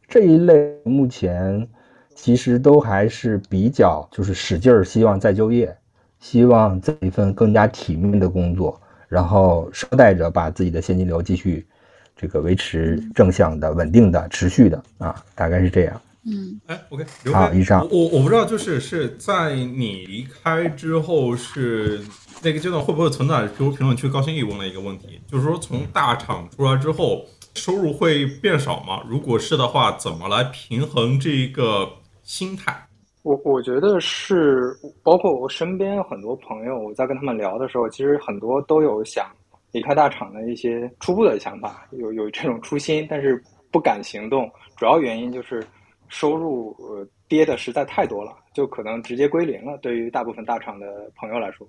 [0.07, 1.67] 这一类目前
[2.13, 5.75] 其实都还是比较就是使劲儿，希望再就业，
[6.19, 11.65] 希望在一份更加体面的工作，然后捎带着把自己的现金流继续。
[12.15, 16.01] 这个维持正向的、稳定的、持续的啊，大概是这样。
[16.25, 17.85] 嗯，哎，OK，好，以上。
[17.91, 21.99] 我我不知道，就是是在你离开之后，是
[22.41, 29.03] 那个阶段会不会存在，比如评论区高兴义问了一个问题，就是说从大厂出来之后，收入会变少吗？
[29.05, 31.89] 如果是的话，怎么来平衡这个
[32.23, 32.73] 心态？
[33.23, 34.73] 我我觉得是，
[35.03, 39.25] 包括我身边很多朋友，我在跟他们聊的时候，其实很多都有想。
[39.73, 44.49] 离开大厂的一些初步的想法，有有这种初心，但是不敢行动。
[44.77, 45.61] 主要原因就是
[46.07, 49.75] 收入呃跌的实在太多了，就可能直接归零了。
[49.79, 51.67] 对于大部分大厂的朋友来说，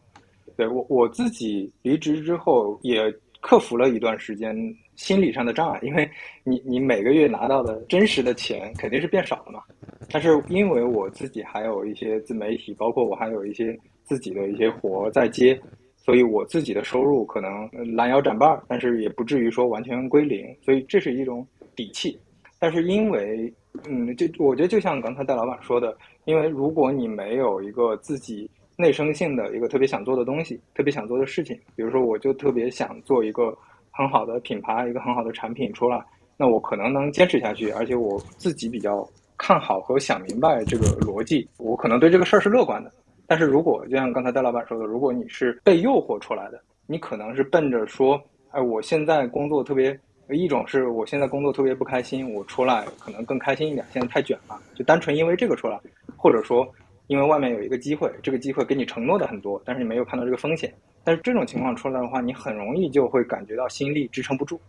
[0.55, 4.55] 对我我自己离职之后也克服了一段时间
[4.97, 6.09] 心理上的障碍，因为
[6.45, 9.62] 你你每个月拿到的真实的钱肯定是变少了嘛。
[10.11, 15.59] 但是因为我自己还有一些自媒体，包括我还有一些自己的一些活在接。
[16.05, 22.19] 所以我自己的收入可能拦腰斩半，但是也不至于说完全归零，所以这是一种底气。
[22.59, 23.51] 但是因为，
[23.88, 33.57] 嗯，就我觉得就像刚才戴老板说的，因为如果你没有一个自己内生性的一个特别想做的东西，特别想做的事情，比如说我就特别想做一个
[33.90, 36.05] 很好的品牌，一个很好的产品出来，
[36.37, 42.93] 那我可能能坚持下去，而且我自己比较看好和想明白这个逻辑，我可能对这个事儿是乐观的。
[43.27, 55.81] 但是如果就像刚才戴老板说的，如果你是被诱惑出来的，你可能是奔着说，哎，我现在工作特别，一种是我现在工作特别不开心，我出来可能更开心一点，现在太卷了，就单纯因为这个出来，
[56.17, 56.69] 或者说
[57.07, 64.61] 因为外面有一个机会，这个机会给你承诺的很多，但是你没有看到这个风险，但是这种情况出来的话，你很容易就会感觉到心力支撑不住，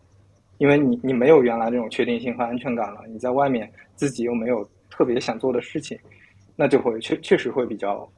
[0.58, 5.98] 因为你你没有原来这种确定性和安全感了，你在外面自己又没有特别想做的事情，
[6.56, 8.10] 那就会确确实会比较。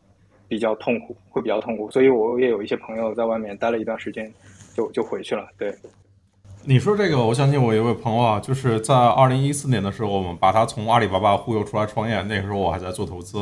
[0.48, 4.32] 比较痛苦，会比较痛苦，所以我也有一些朋友在外面待了一段时间，
[4.76, 5.48] 就就回去了。
[5.58, 5.74] 对，
[6.66, 13.38] 你说这个，我相信我一位朋友啊，就是在二零一四年的时候，我们把他从阿里巴巴忽悠出来创业，那个时候我还在做投资。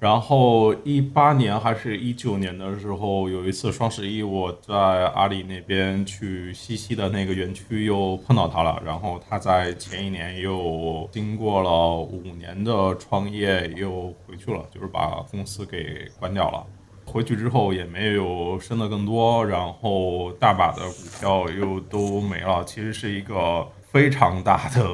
[0.00, 4.74] 然后一八年还是一九年的时候，有一次双十一，我在
[5.08, 8.80] 阿里那边去西溪的那个园区又碰到他了。
[8.86, 16.64] 然后他在前一年又经过了五年的创业又回去了，就是把公司给关掉了。
[17.04, 22.62] 回去之后也没有升的更多，然后大把的股票又都没了。
[22.64, 24.84] 其实是一个非常大的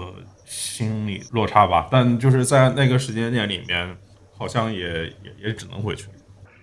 [0.47, 1.89] 心理落差吧。
[1.91, 3.95] 但就是在那个时间点里面。
[4.37, 6.09] 好像也也也只能回去。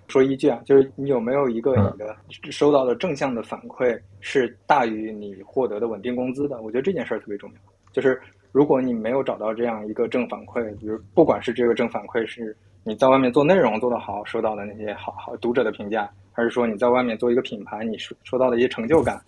[0.08, 2.14] 说一句啊，就是你有没有一个你的
[2.50, 6.60] 收到的正向的反馈是大于你获得的稳定工资的？
[6.60, 7.56] 我觉得这件事儿特别重要。
[7.92, 8.20] 就是
[8.52, 12.54] 如果你没有找到这样一个正反馈，比如不管是这个正反馈是
[12.84, 19.18] 你在外面做内容做得好，收到的那些好好读者的评价，还是说你在外面做一个品牌，你收收到的一些成就感，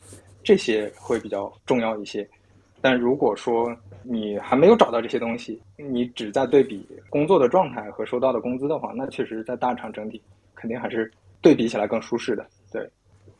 [0.42, 2.28] 这些会比较重要一些。
[2.82, 3.74] 但如果说
[4.06, 10.20] 你还没有找到这些东西，你只在对比工作的状态和收到的工资的话，那确实，在大厂整体
[10.54, 12.44] 肯定还是对比起来更舒适的。
[12.70, 12.88] 对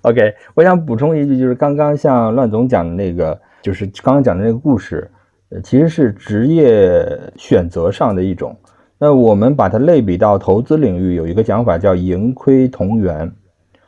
[0.03, 5.11] ，OK，我想补充一句，就是刚刚像乱总讲的那个，就是刚刚讲的那个故事，
[5.50, 8.57] 呃，其实是职业选择上的一种。
[8.98, 13.31] 那我们把它类比到投资领域，有一个讲法叫盈亏同源。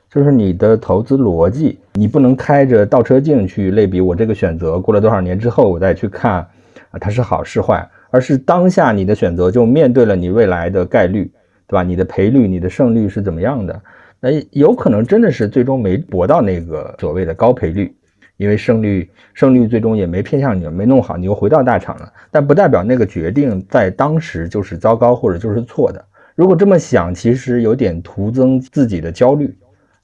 [0.09, 6.47] 就是你的投资逻辑，你不能开着倒车镜去类比我这个选择过了多少年之后我再去看，
[6.91, 11.31] 啊，它是好是坏，而是当下你的选择就面对了你未来的概率，
[11.67, 11.83] 对吧？
[11.83, 13.83] 你的赔率、你的胜率是怎么样的？
[14.21, 17.95] 那有可能真的是最终没博到那个所谓的高赔率，
[18.37, 22.13] 因为胜率胜率最终也没偏向你，没弄好，你又回到大厂了。
[22.31, 26.05] 但不代表那个决定在当时就是糟糕或者就是错的。
[26.35, 29.57] 如果这么想，其实有点徒增自己的焦虑。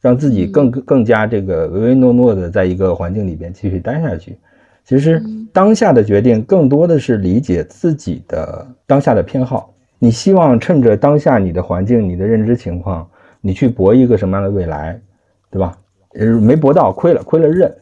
[0.03, 4.37] 让自己更更加这个唯唯诺诺的在一个环境里边继续待下去，
[4.85, 9.73] 其实当下的决定更多的是理解自己的当下的偏好。
[9.99, 13.09] 你希望趁着当下你的环境、你的认知情况，
[13.41, 15.01] 你去搏一个什么样的未来，
[15.51, 15.79] 对吧？
[16.15, 17.73] 呃，没搏到，亏了，亏了认，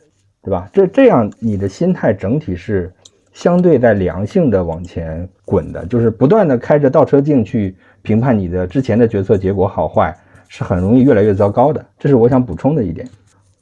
[0.43, 0.69] 对吧？
[0.73, 2.93] 这这样你的心态整体是
[3.33, 10.17] 相对在良性的往前滚的，就是不断的开着倒车镜去评判你的之前的决策结果好坏。
[10.53, 13.09] 是很容易越来越糟糕的，这是我想补充的一点。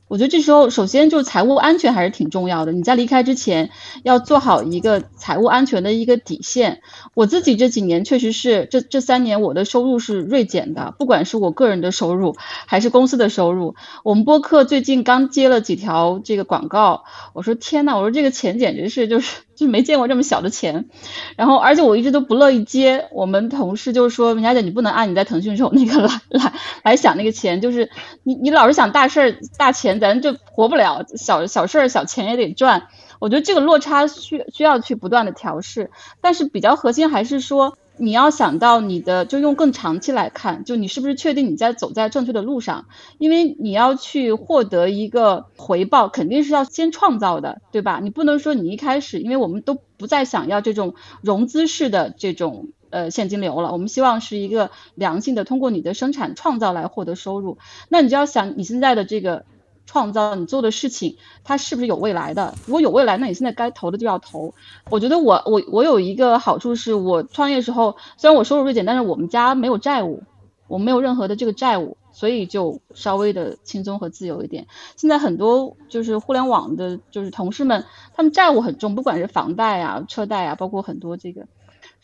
[0.08, 2.72] 我觉得这时候，首先就是财务安全还是挺重要的。
[2.72, 3.70] 你在离开之前，
[4.02, 6.80] 要做好一个财务安全的一个底线。
[7.14, 13.74] 我自己这几年确实是，这这三年我的收入是锐减的，不管是我个人的收入，还是公司的收入。
[14.02, 19.47] 我们播客最近刚接了几条这个广告，我说天呐，我说这个钱简直是就是。
[19.58, 20.88] 就没见过这么小的钱，
[21.36, 23.08] 然后而且我一直都不乐意接。
[23.10, 26.52] 我们同事就说：“明佳姐，你不能按你在腾讯时候那个来来
[26.84, 27.90] 来想那个钱，就是
[28.22, 31.04] 你你老是想大事儿大钱，咱就活不了。
[31.16, 32.86] 小小事儿小钱也得赚。”
[33.18, 35.90] 我觉得这个落差需需要去不断的调试，
[36.20, 37.76] 但是比较核心还是说。
[37.98, 42.86] 你要想到你的，就用更长期来看，就你是不是确定你在走在正确的路上？
[43.18, 48.00] 因为你要去获得一个回报，肯定是要先创造的，对吧？
[48.02, 57.58] 你不能说你一开始，因为我们都不再想要这种融资式的这种呃现金流了，我们希望是一个良性的，通过你的生产创造来获得收入。
[57.88, 59.44] 那你就要想你现在的这个。
[59.88, 62.54] 创造你做的事情，它是不是有未来的？
[62.66, 64.52] 如果有未来，那你现在该投的就要投。
[64.90, 70.24] 我觉得我我我有一个好处是，我创业时候虽然我收入锐减，但是我们家没有债务，
[70.66, 74.66] 我没有任何的这个债务，所以就稍微的轻松和自由一点。
[74.96, 81.46] 现在很多就是互联网的，就是同事们，他们债务很重，不管是房贷啊、车贷啊，包括很多这个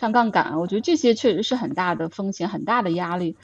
[0.00, 3.36] 上杠杆啊，我觉得这些确实是很大的风险，很大的压力。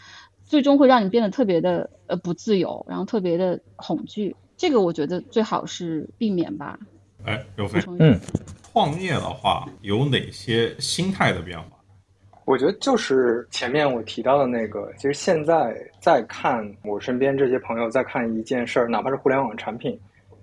[0.50, 4.34] 最终会让你变得特别的呃不自由，然后特别的恐惧。
[4.56, 6.76] 这个我觉得最好是避免吧。
[7.24, 8.18] 哎，刘飞，嗯，
[8.72, 11.68] 创业的话有哪些心态的变化？
[12.46, 19.96] 我觉得就是前面我提到的那个，其实现在在看我身边这些朋友，在看一件事儿，哪怕是互联网产品，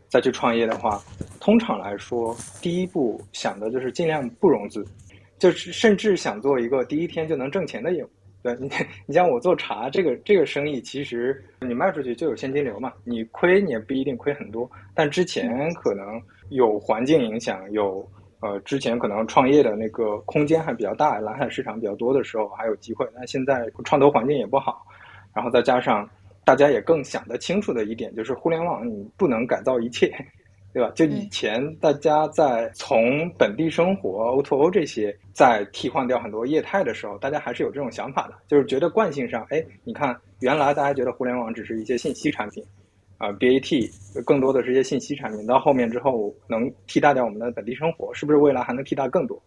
[0.08, 1.04] 再去创业的话，
[1.42, 4.88] 通常来说，第一步想的就是尽量不融资，
[5.38, 8.10] 就是甚至想做一个第一天就能挣钱的业务。
[8.44, 8.70] 对你，
[9.06, 18.08] 你像我做茶这个这个生意，其实你卖出去就有现金流嘛，你亏你也不一定亏很多，但之前可能有环境影响，有。
[18.40, 23.04] 呃，之前可能创业的那个空间还比较大，蓝海市场比较多的时候还有机会。
[23.16, 24.86] 那现在创投环境也不好，
[25.34, 26.08] 然后再加上
[26.46, 30.14] 大家也更想得清楚的一点，就是互联网你不能改造一切，
[30.74, 30.92] 对吧？
[30.96, 42.64] 就以前大家在从本地生活 O to O 这些在替换掉很多业态的时候，大家还是有这种想法的，就是觉得惯性上，哎，你看原来大家觉得互联网只是一些信息产品。
[43.18, 49.42] 啊，BAT 更多的是一些信息产品，到后面之后能替代掉我们的本地生活，是不是未来还能替代更多？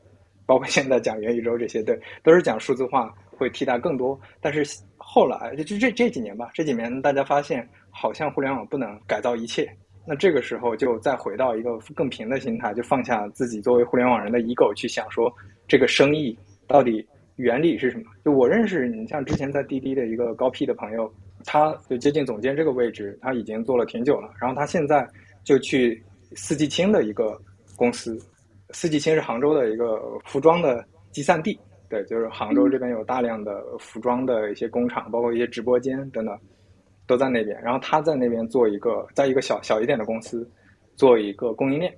[0.44, 4.18] 包括现在讲元宇宙这些，对，都是讲数字化会替代更多。
[4.40, 4.64] 但是
[4.96, 9.72] 后来就这这几年吧，这几年大家发现好像互联网不能改造一切，
[10.06, 15.32] 那这个时候就再回到一个更平的心态，就放下自己作为互联网人的 ego 去想说
[15.68, 16.36] 这个生意
[16.66, 18.04] 到底原理是什么？
[18.24, 21.12] 就我认识你像之前在滴滴的一个高 P 的朋友。
[21.46, 24.30] 他就接近总监这个位置，他已经做了挺久了。
[24.38, 25.08] 然后他现在
[25.42, 27.40] 就去四季青的一个
[27.76, 28.18] 公司，
[28.72, 31.58] 四季青是杭州的一个服装的集散地，
[31.88, 36.38] 对，就是杭州这边有大量的服装的一些工厂，包括一些直播间等等，
[37.10, 37.60] 都在那边。
[37.60, 40.48] 然后他在那边做一个，在一个小小一点的公司，
[40.94, 41.92] 做一个供应链，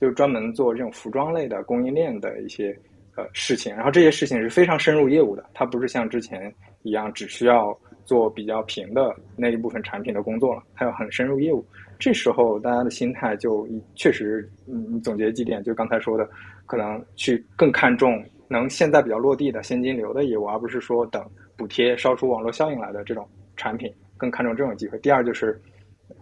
[0.00, 2.78] 就是专门做这种服装类的供应链的一些
[3.16, 3.74] 呃事情。
[3.74, 7.76] 然后这些事情是非常深入业务的，它不是像之前一样只需要。
[8.04, 11.64] 做比较平的那一部分产品的工作了，还有很深入业务。
[12.00, 16.28] 这时候大家的心态就确实，嗯，总结几点，就刚才说的，
[16.66, 21.24] 可能去更看重能现在比较落地的现金流的业务，而不是说等
[21.56, 23.24] 补贴烧出网络效应来的这种
[23.56, 24.98] 产品，更看重这种机会。
[24.98, 25.60] 第二就是，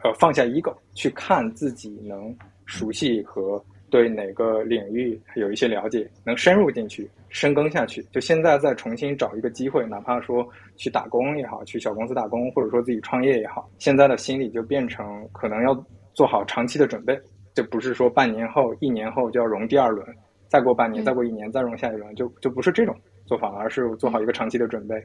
[0.02, 2.34] 呃，放下 ego，去看自己能
[2.66, 3.62] 熟悉和。
[3.92, 15.74] 对哪个领域有一些了解，能深入进去、深耕下去，就现在再重新找一个机会，哪怕说去打工也好，去小公司打工，或者说自己创业也好，现在的心理就变成可能要
[16.14, 17.20] 做好长期的准备，
[17.52, 20.06] 就不是说半年后、一年后就要融第二轮，
[20.46, 22.94] 再过半年、再过一年再融下一轮，就就不是这种
[23.26, 25.04] 做法，而是做好一个长期的准备，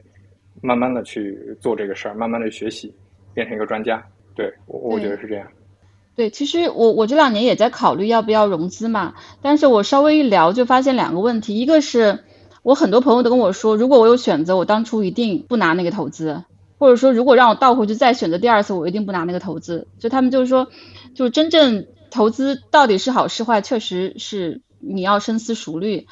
[0.60, 2.92] 慢慢的去做这个事儿，慢慢的学习，
[3.34, 4.02] 变成一个专家。
[4.34, 5.46] 对我，我觉得是这样。
[6.14, 12.24] 对，其实我我这两年也在考虑要不要融资嘛，但是我稍微一聊就发现两个问题，一个是
[12.62, 16.44] 我很多朋友都跟我说，如果我有选择，我当初一定不拿那个投资，
[16.78, 19.86] 或者说如果让我倒回去再选择第二次，我一定不拿那个投资。
[19.98, 20.68] 就他们就是说，
[21.14, 26.06] 就真正投资到底是好是坏，确实是你要深思熟虑。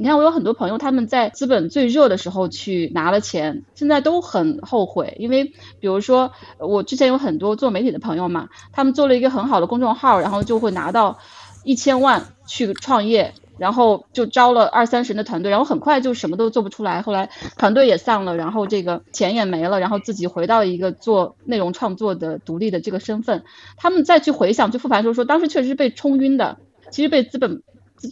[0.00, 5.16] 你看，我有很多朋友，他们在资本最热的时候去拿了钱，现在都很后悔。
[5.18, 5.44] 因为，
[5.80, 11.18] 比如说，我之前有很多做媒体的朋友嘛，他们做了一个很好的公众号，然后就会拿到
[11.64, 23.42] 一千万去创业，然后就招了二三十人的团队，然后很快就什么都做不出来，后来团队也散了，然后这个钱也没了，然后自己回到一个做内容创作的独立的这个身份。
[23.76, 26.58] 他们再去回想、去复盘，的时候说当时确实是被冲晕的，
[26.92, 27.64] 其实被资本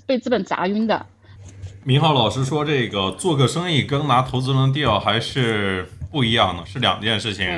[0.04, 1.06] 被资本砸晕的。
[1.86, 7.56] 明浩老师说：“这个做个生意跟拿投资人 deal 还是不一样的，是两件事情。”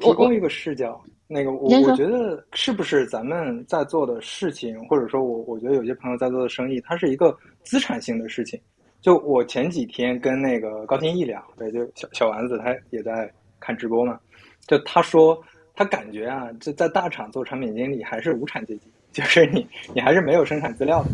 [0.00, 7.32] 提供一个视角，那个我我觉得是不是咱们在做的事情，或者说我我觉得有些朋友在做的生意，它是一个
[7.62, 8.60] 资产性的事情。
[9.00, 14.18] 就我前几天跟那个高天意聊，对，就小小丸子他也在看直播嘛，
[14.66, 15.40] 就他说
[15.76, 21.10] 他感觉啊，就在大厂做产品经理还是无产阶级，就是你你还是没有生产资料的。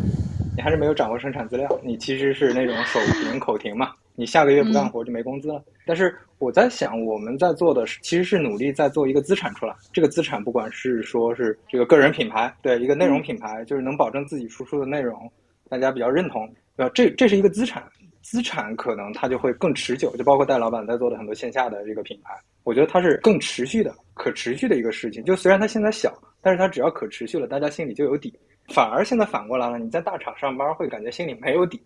[0.59, 5.63] 你还是没有掌握生产资料，你其实是那种手停口停嘛，你下个月不干活就没工资了。
[5.85, 9.73] 但是我在想，我们在做的其实是努力在做一个资产出来。
[9.93, 15.31] 这个资产不管是说是这个个人品牌，对一个内容品牌，就是能保证自己输出的内容
[15.69, 16.45] 大家比较认同，
[16.75, 16.91] 对吧？
[16.93, 17.81] 这这是一个资产，
[18.21, 20.13] 资产可能它就会更持久。
[20.17, 22.33] 就包括戴老板在做的很多线下的这个品牌，
[22.65, 25.23] 我觉得它是更持续的、可持续的一个事情。
[25.23, 28.37] 就虽然它现在小，但是它只要可持续了，大家心里就有底。
[28.69, 31.81] 反而现在反过来了，你在大厂上班会感觉心里没有底，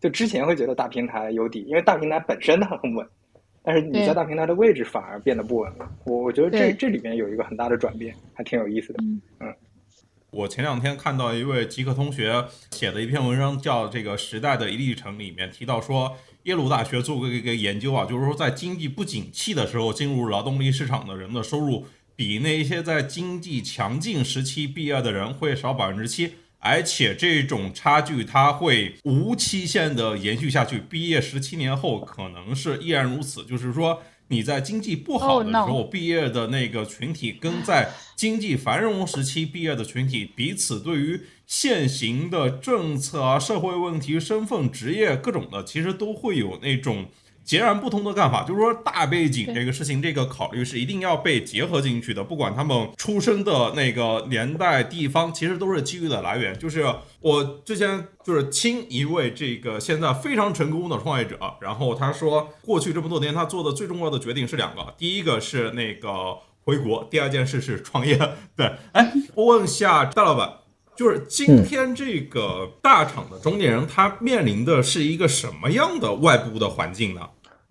[0.00, 3.06] 就之前会觉得大平台有底，因为大平台本身它很稳，
[3.62, 5.88] 但是你在大平台的位置反而变得不稳了。
[6.04, 9.02] 我我觉得这这里面有一个很大的转变，还挺有意思的。
[9.40, 9.54] 嗯，
[10.30, 21.84] 我前两天看到一位极客同学写的一篇文章，叫《这个时代的一历程》，里面提到说，耶鲁大学做过一个研究啊，就是说在经济不景气的时候进入劳动力市场的人的收入，
[22.22, 34.00] 比那些在经济强劲时期毕业的人会少百分之七，而且这种差距它会无期限的延续下去，毕业十七年后可能是依然如此，就是说。
[34.28, 47.08] 你在经济不好的时候毕业的那个群体，跟在经济繁荣时期毕业的群体，彼此对于现行的政策啊、社会问题、身份、职业各种的，其实都会有那种。
[47.44, 52.22] 截然不同的干法，就是说大背景这个事情，这个考虑是一定要被结合进去的。
[52.22, 56.58] 不管他们出生的那个年代、地方，其实都是机遇的来源。
[56.58, 56.84] 就是
[57.20, 68.18] 我之前就是亲一位这个现在非常成功的创业者，然后他说，过去这么多年他做的最重要的决定是两个，第一个是那个回国，第二件事是创业。
[68.56, 70.61] 对，哎，我问一下戴老板。
[70.94, 77.20] 就是今天这个大厂的中年人，他面临的是一个什么样的外部的环境呢？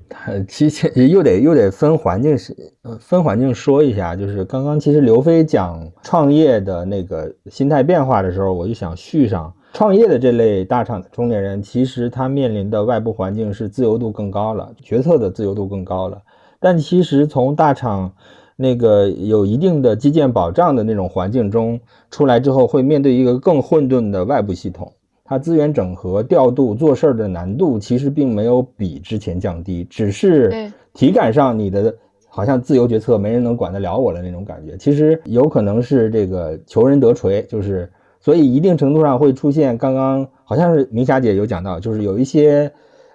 [0.09, 2.55] 他其实又得又得分环境是
[2.99, 4.15] 分环境说一下。
[4.15, 16.21] 就是刚刚其实刘飞讲创业的那个心态变化的时候，我就想续上创业的这类大厂的中年人，其实他面临的外部环境是自由度更高了，决策的自由度更高了。
[16.59, 18.13] 但其实从大厂。
[18.61, 21.79] 那个有一定的基建保障的那种环境中
[22.11, 24.93] 出来之后，会面对一个更混沌的外部系统，
[25.25, 31.91] 它资源整合、调度、做事儿的难度其实并没有比之前降低，只是体感上你的
[32.29, 34.77] 好像自由决策，没人能管得了我的那种感觉。
[34.77, 42.71] 其实有可能是这个求人得锤，就是所以一定程度上会出现刚刚好像是明霞姐有讲到，就是有一些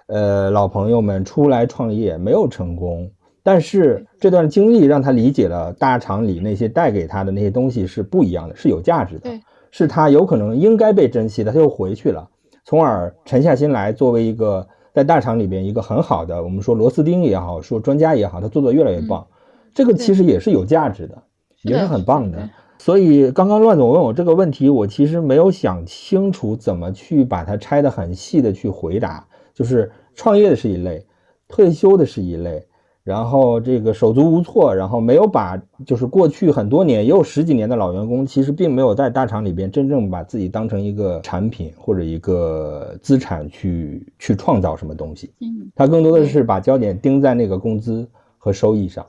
[0.09, 3.09] 呃老朋友们出来创业没有成功。
[3.47, 9.31] 但是这段经历让他理解了大厂里那些带给他的那些东西是不一样的，是有价值的，
[9.71, 12.29] 是他有可能应该被珍惜的，他又回去了，
[12.65, 19.25] 从而沉下心来，作为一个在大厂里边一个很好的，我们说螺丝钉也好，说专家也好，他做的越来越棒，
[19.73, 21.23] 这个其实也是有价值的，
[21.63, 22.51] 也是很棒的。
[22.79, 29.25] 所以刚刚乱总问我这个问题，我其实没有想清楚怎么去把它拆得很细的去回答，
[29.55, 31.07] 就是创业的是一类，
[31.47, 32.66] 退休的是一类。
[33.07, 45.31] 然后这个手足无措，然后没有把就是过去很多年也有十几年的老员工，其实并没有在大厂里边真正把自己当成一个产品或者一个资产去去创造什么东西。
[45.41, 49.07] 嗯，他更多的是把焦点盯在那个工资和收益上。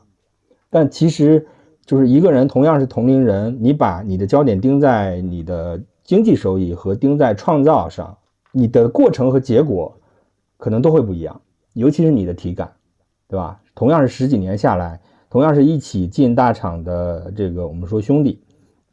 [0.70, 1.48] 但其实
[1.84, 8.16] 就是一个人同样是同龄人，你把你的焦点盯在你的经济收益和盯在创造上，
[8.52, 9.98] 你的过程和结果
[10.56, 11.42] 可能都会不一样，
[11.74, 12.70] 尤其是你的体感，
[13.30, 13.60] 对吧？
[13.76, 15.00] 同样是十几年下来，
[15.30, 18.42] 同样是一起进大厂的这个我们说兄弟，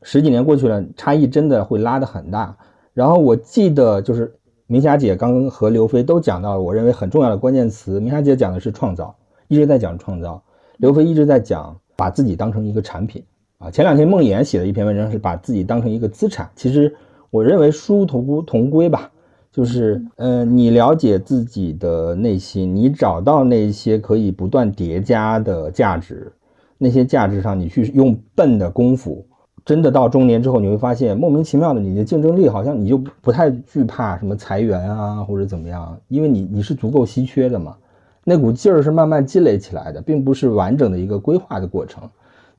[0.02, 2.56] 十几年过去了，差异真的会拉得很大。
[2.92, 4.34] 然后我记得就是
[4.66, 8.00] 明霞姐刚刚和刘飞都讲到了，我认为很重要的关键词。
[8.00, 9.14] 明霞姐讲的是创造，
[9.48, 10.42] 一直在讲创造；
[10.78, 13.24] 刘飞一直在讲把自己当成一个产品
[13.58, 13.70] 啊。
[13.70, 16.50] 前两天梦魇写了一篇文章，是把自己当成一个资产。
[16.56, 16.94] 其实
[17.30, 19.12] 我认为殊途同归吧。
[19.54, 26.32] 就是，呃，你了解自己的内心，你找到那些可以不断叠加的价值，
[26.76, 29.24] 那些价值上你去用笨的功夫，
[29.64, 37.76] 真的到中年之后，你会发现莫名其妙的，你的竞争力好像你就不太惧怕什么裁员啊或者怎么样，因为你你是足够稀缺的嘛，
[38.24, 42.02] 那股劲儿是慢慢积累起来的，并不是完整的一个规划的过程。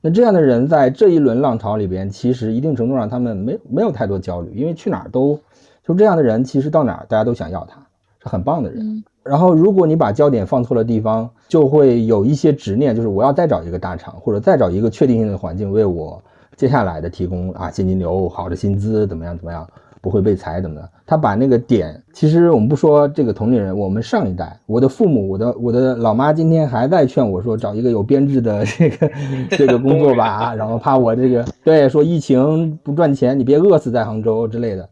[0.00, 5.38] 那这样的人在这一轮浪潮里边，其实一定程度上他们没没有太多焦虑，因为去哪儿都。
[5.86, 7.80] 就这样的人，其实到哪儿大家都想要他，
[8.22, 9.04] 是很棒的人。
[9.22, 16.20] 然后，如果你把焦点放错了地方，就会有一些执念，就是我要再找一个大厂，或者再找一个确定性的环境，为我
[16.56, 19.68] 接下来的提供啊现金流、好的薪资，怎么样怎么样，
[20.00, 20.88] 不会被裁怎么的。
[21.04, 29.10] 他把那个点，其实我们不说这个同龄人，我们上一代，我的父母，我的我的老妈，今天还在劝我说，找一个有编制的这个
[29.50, 34.88] 这个工作吧，然后怕我这个对说疫情不赚钱，你别饿死在杭州之类的。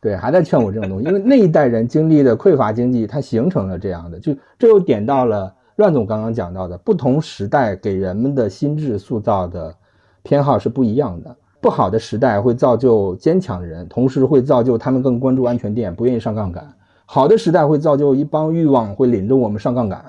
[0.00, 4.18] 对，还在劝我这种东西，因为那一代人经历的匮乏经济，它形成了这样的。
[4.20, 9.74] 就这又点到了乱总刚刚讲到的，不同时代给人们的心智塑造的
[10.22, 11.36] 偏好是不一样的。
[11.60, 16.62] 不好的时代会造就坚强的人，同时会造就他们更关注安全垫，不愿意上杠杆；
[17.04, 20.04] 好的时代会造就一帮欲望会领着我们上杠杆，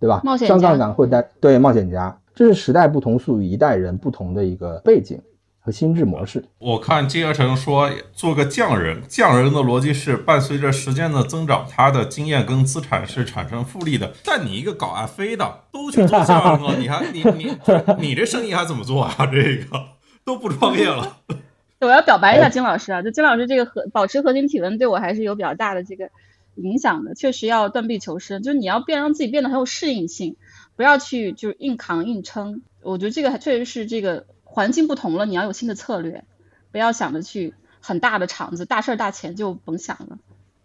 [0.00, 0.22] 对吧？
[0.38, 5.20] 上杠杆会带对冒险家，这是时代不同，属于一代人不同的一个背景。
[5.64, 14.12] 和心智模式，我看金河成说做个匠人，匠人的逻辑是伴随着时间的增长，他的经验跟资产是产生复利的。
[14.22, 17.56] 但你一个搞 F A 的都去做匠人了，你还你你
[17.98, 19.26] 你这生意还怎么做啊？
[19.32, 19.86] 这个
[20.22, 21.16] 都不创业了。
[21.80, 26.10] 我要表白一下金老师啊，就金老师这个核保持核心体温对我还是有比较大的这个
[26.56, 30.36] 影响的，确实要断臂求生，就是你要变让自己变得很有适应性，
[30.76, 32.60] 不要去就是硬扛硬撑。
[32.82, 36.22] 我觉得这个确实是这个环境不同了，你要有新的策略，
[36.70, 40.16] 不要想着去很大的场子、大事儿、大钱就甭想了。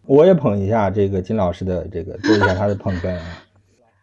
[0.06, 3.24] 我也捧一下这个金老师的这个，做一下他的捧哏啊。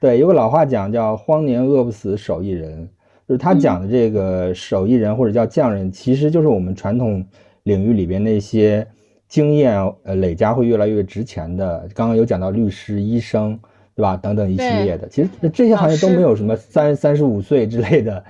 [0.00, 2.88] 对，有个老话讲叫“荒年饿不死，手艺人”。
[3.28, 7.24] 就是他讲的这个手艺人或者叫匠人，其实就是我们传统
[7.62, 8.84] 领域里边那些
[9.28, 11.88] 经验呃累加会越来越值钱的。
[11.94, 13.56] 刚刚有讲到律师、医生，
[13.94, 14.16] 对吧？
[14.16, 18.24] 等等一系列的，其实这些行业都没有什么三三十五岁之类的，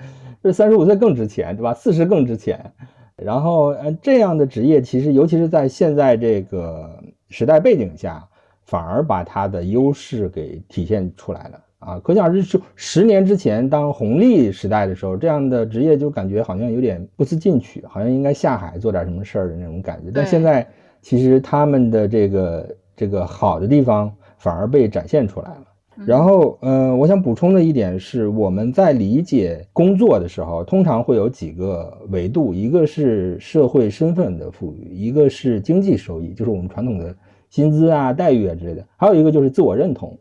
[0.46, 1.74] 这三十五岁更值钱，对吧？
[1.74, 2.72] 四十更值钱。
[3.16, 8.24] 然后呃这样的职业，其实尤其是在现在这个时代背景下，
[8.64, 11.60] 反而把它的优势给体现出来了。
[11.78, 20.10] 啊，可想而知，十年之前当红利时代的时候，这样的职业就感觉好像有点不思进取，好像应该下海做点什么事儿的那种感觉。
[20.12, 20.66] 但现在
[21.02, 25.65] 其实他们的这个这个好的地方反而被展现出来了。
[26.04, 37.16] 然后，嗯，我想补充的一点是，我们在理解工作的时候，通常会有几个维度，一个是社会身份的赋予，一个是经济收益，就是我们传统的
[37.48, 40.16] 薪资啊、待遇啊之类的，还有一个就是自我认同。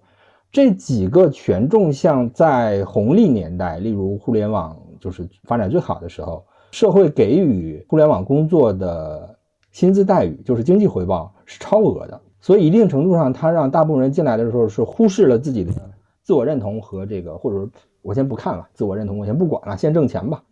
[0.51, 9.37] 这几个权重项在红利年代，例如互联网就是发展最好的时候，社会给予互联网工作的
[9.73, 12.21] 薪资待遇，就是经济回报是超额的。
[12.45, 15.71] 所以一定程度上，它让大部分人进来的时候是忽视了自己的
[16.21, 17.67] 自我认同和这个，或者说
[18.03, 20.43] 我先不看了，自我认同我先不管了，先挣钱吧，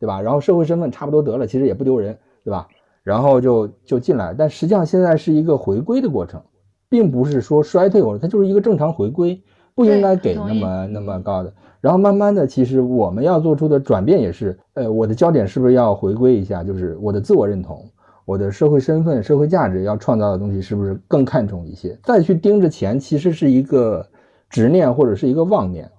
[0.00, 0.22] 对吧？
[0.22, 2.68] 然后社会身份差不多得了，其实也不丢人，对吧？
[3.02, 6.40] 然后就就进来，但实际上现在是一个回归的过程，
[6.88, 9.42] 并不是说衰退或者它就是一个正常回归。
[9.74, 17.82] 不应该给那么那么高的，然后慢慢的，其实我们要做出的转变也是，呃，我的焦点是不是要回归一下，就是我的自我认同，
[18.24, 21.98] 我的社会身份、社会价值要创造的东西是不是更看重一些？
[22.02, 24.06] 再去盯着钱，其实是一个
[24.48, 25.90] 执念或者是一个妄念，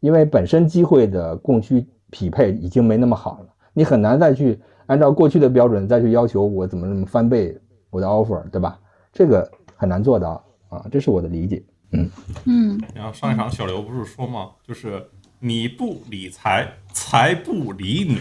[0.00, 7.56] 因为本身机会的供需匹配已经没那么好了，你很难再去按照过去的标准再去要求我怎么怎么翻倍
[7.90, 8.78] 我的 offer，对吧？
[9.12, 11.62] 这个很难做到啊，这是我的理解。
[11.92, 12.10] 嗯
[12.46, 14.50] 嗯，然后上一场小刘不是说吗？
[14.66, 15.02] 就是
[15.38, 18.20] 你不理财，财不理你。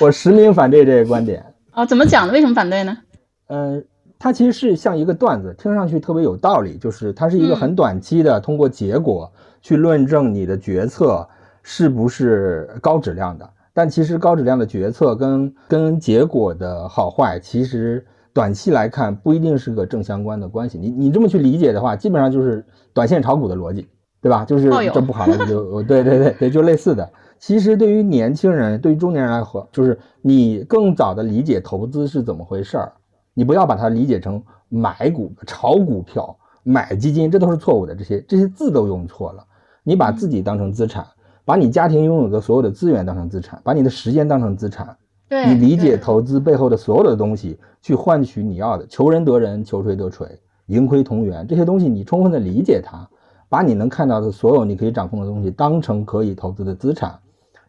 [0.00, 1.44] 我实名反对这个观点
[1.78, 1.86] 啊！
[1.86, 2.32] 怎么讲的？
[2.32, 2.98] 为什么反对呢？
[3.46, 3.84] 嗯，
[4.18, 6.76] 它其实是像一个段子，听上去特别有道理。
[6.76, 9.30] 就是它是一个很短期的，通过结果
[9.62, 11.24] 去论证你的决策
[11.62, 13.48] 是不是高质量的。
[13.72, 18.04] 但其实高质量的决策跟跟结果的好坏，其实。
[18.34, 23.88] 短期来看不一定是个正相关的关系，你你这么去理解的话，基本上就是短线炒股的逻辑，
[24.22, 24.44] 对吧？
[24.44, 27.10] 就是这不好了，就对对对对，就类似的。
[27.38, 32.92] 其实对于年轻人，对于中年人来说，就是你更早的理解投资是怎么回事儿，
[33.34, 37.94] 你不要把它理解成买股、炒股票、买基金，这都是错误的。
[37.94, 39.44] 这些这些字都用错了。
[39.82, 41.06] 你把自己当成资产，
[41.44, 44.96] 把你家庭拥有的所有的资源当成资产，把你的时间当成资产。
[45.30, 50.26] 你理解投资背后的所有的东西，去换取你要的，求人得人，求锤得锤，
[50.66, 53.08] 盈亏同源这些东西，你充分的理解它，
[53.48, 57.18] 把你能看到的所有你可以掌控的东西当成可以投资的资产，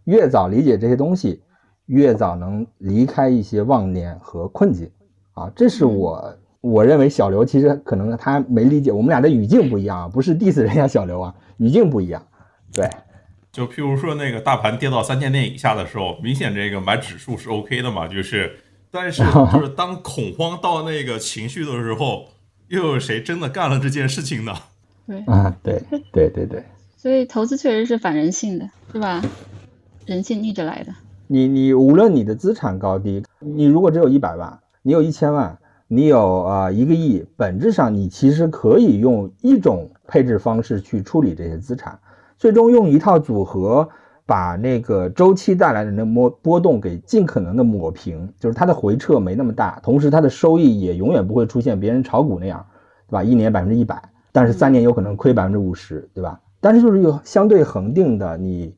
[0.05, 1.41] 越早理解这些东西，
[1.85, 4.89] 越早能离开一些妄念和困境
[5.33, 5.51] 啊！
[5.55, 12.25] 这是我我认为小刘其实可能他没理解，我们俩的语境不一样啊，不是 diss 人家小刘啊，语境不一样，
[12.73, 12.89] 对。
[13.51, 18.07] 就譬如说，那个大盘跌到三千点以下的时候，明显这个买指数是 OK 的嘛。
[18.07, 18.59] 就是，
[18.91, 22.27] 但是 就是当恐慌到那个情绪的时候，
[22.67, 24.53] 又有谁真的干了这件事情呢？
[25.07, 25.81] 对啊，对
[26.11, 26.63] 对对对。
[26.95, 29.19] 所以投资确实是反人性的，是吧？
[30.09, 30.91] 人性逆着来的。
[31.27, 35.55] 你你无论你的资产高低，你如果只有一百万，你有一千万，
[35.87, 41.99] 你有啊一个亿，本质上你其实可以用一种配置方式去处理这些资产。
[42.39, 43.87] 最终用一套组合
[44.25, 52.65] 把那个周期带来的那波波动给尽可能的抹平，就是它的回撤没那么大，同时它的收益也永远不会出现别人炒股那样，
[53.07, 53.23] 对吧？
[53.23, 54.01] 一年百分之一百，
[54.31, 56.39] 但是三年有可能亏百分之五十，对吧？
[56.59, 58.73] 但是就是有相对恒定的，你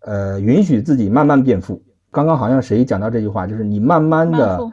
[0.00, 1.82] 呃允许自己慢慢变富。
[2.10, 4.70] 刚刚好像谁讲到这句话，就是你慢慢的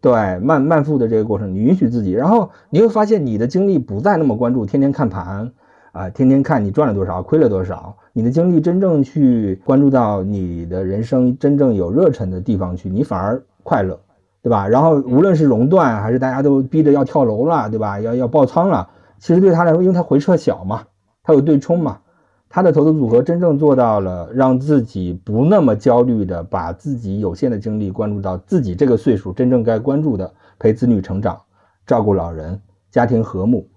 [0.00, 5.52] 对慢慢富的这个过程，你允许自己，然后你会发现你的精力不再那么关注天天看盘。
[5.90, 13.98] 啊，天天看你赚了多少，亏了多少，你的精力真正去关注到你的人生真正有热忱的地方去，你反而快乐，
[14.42, 14.68] 对吧？
[14.68, 17.98] 然后无论是熔断还是大家都逼着要跳楼了，对吧？
[17.98, 18.88] 要要爆仓了，
[19.18, 20.82] 其实对他来说，因为他回撤小嘛，
[21.24, 21.98] 他有对冲嘛，
[22.48, 31.38] 他的投资组合真正做到了让自己不那么焦虑的把自己有限的精力关注到自己这个岁数真正该关注的陪子女成长、
[31.86, 32.58] 照顾老人、
[32.90, 33.68] 家庭和睦，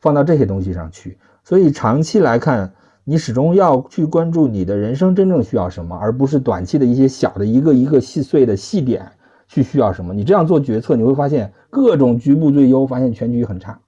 [0.00, 1.18] 放到这些东西上去。
[1.42, 2.72] 所以长期来看，
[3.02, 9.10] 你始终要去关注你的人生真正需要什么，而不是短期的一些小的一个一个细碎的细点
[9.48, 10.14] 去需要什么。
[10.14, 13.80] 你这样做决策，你会发现各种局部最优，发现全局很差。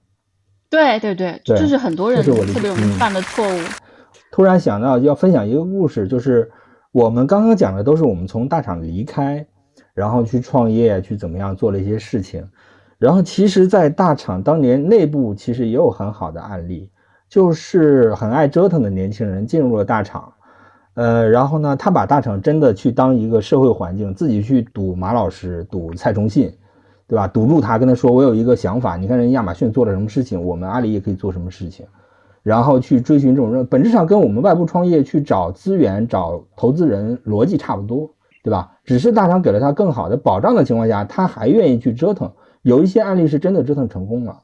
[0.69, 3.59] 对对对，对这是很多人特别容易嗯犯的错误。
[4.33, 6.49] 突然想到要分享一个故事，就是
[6.91, 9.45] 我们刚刚讲的都是我们从大厂离开，
[9.93, 12.43] 然后去创业，去怎么样做了一些事情。
[12.97, 16.89] 然后其实，在大厂当年内部其实也有很好的案例，
[17.29, 20.33] 就是很爱折腾的年轻人进入了大厂，
[20.95, 26.51] 呃，然后呢，他把大厂真的去当一个社会环境，自己去赌马老师，赌蔡崇信，
[27.05, 27.27] 对吧？
[27.27, 31.85] 堵住他，跟他说我有一个想法，你看人亚马逊做了什么事情，我们阿里也可以做什么事情。
[32.43, 38.13] 然后去追寻这种任，本质上跟我们外部创业去找资源、找投资人逻辑差不多，
[38.43, 38.69] 对吧？
[38.83, 42.29] 只是大厂给了他更好的保障的情况下，他还愿意去折腾。
[42.61, 44.37] 有一些案例是真的折腾成功了。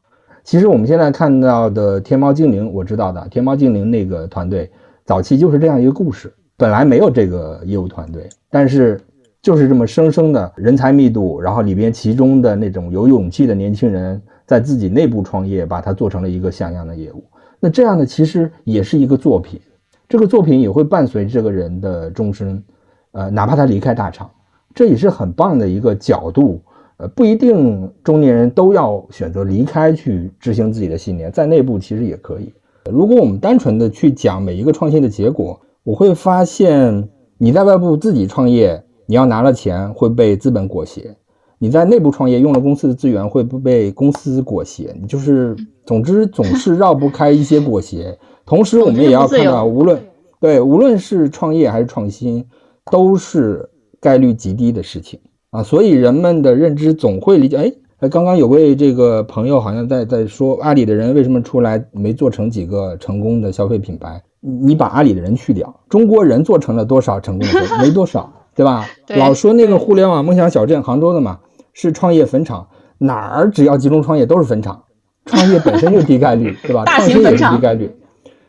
[0.45, 4.71] 其实我们现在看到的天猫精灵，我知道的天猫精灵那个团队，
[5.05, 8.99] 早期就是这样一个故事，本来没有这个业务团队，但是
[9.41, 17.23] 就是这么生生的人才密度，然后里边其中的那种有勇气的年轻人，在自己内部创业，把它做成了一个像样的业务。
[17.59, 19.59] 那这样的其实也是一个作品，
[20.07, 22.63] 这个作品也会伴随这个人的终身，
[23.11, 24.29] 呃，哪怕他离开大厂，
[24.73, 26.61] 这也是很棒的一个角度。
[26.97, 32.53] 呃，不一定中年人都要选择离开去执行自己的信念，在内部其实也可以。
[32.91, 37.07] 如果我们单纯的去讲每一个创新的结果，我会发现
[37.37, 41.15] 你在外部自己创业，你要拿了钱会被资本裹挟；
[41.59, 44.91] 你在内部创业用了公司的资源会不被公司裹挟。
[44.99, 45.55] 你就是，
[45.85, 48.17] 总之总是绕不开一些裹挟。
[48.45, 50.01] 同时，我们也要看到，无论
[50.39, 52.43] 对无论是创业还是创新，
[52.89, 55.19] 都是概率极低的事情
[55.51, 55.61] 啊。
[55.61, 57.71] 所以人们的认知总会理解，哎。
[57.99, 64.23] 哎，刚刚有位这个朋友好像在在说阿里的人为什么出来没做成几个成功的消费品牌？
[64.39, 67.77] 你把阿里的人去掉，中国人做成了多少成功的？
[67.81, 68.85] 没多少，对吧？
[69.05, 71.39] 对老说那个互联网梦想小镇，杭州的嘛，
[71.81, 72.67] 是创业坟场，
[72.97, 74.83] 哪儿只要集中创业都是坟场，
[75.25, 76.83] 创业本身就低概率，对吧？
[76.83, 77.89] 创新也是低概率，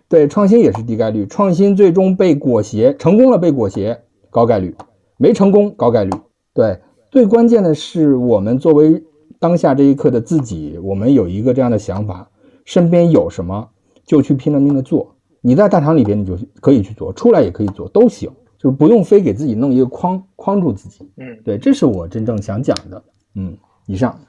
[0.08, 3.96] 对，创新也是低概率，创新最终被裹挟，成功了被裹挟，
[4.30, 4.74] 高概率，
[5.16, 6.10] 没成功高概率，
[6.52, 6.80] 对。
[7.08, 9.02] 最关键的是，我们作为
[9.38, 12.28] 当下这一刻的自己，我们有一个这样的想法，
[12.64, 13.68] 身边有什么
[14.04, 15.14] 就去拼了命的做。
[15.40, 18.28] 你在大厂里边，你就可以去做，出来也可以做，都行，
[18.58, 21.10] 就是不用非给自己弄一个框框住自己。
[21.16, 23.02] 嗯，对，这是我真正想讲的。
[23.34, 24.20] 嗯，以上。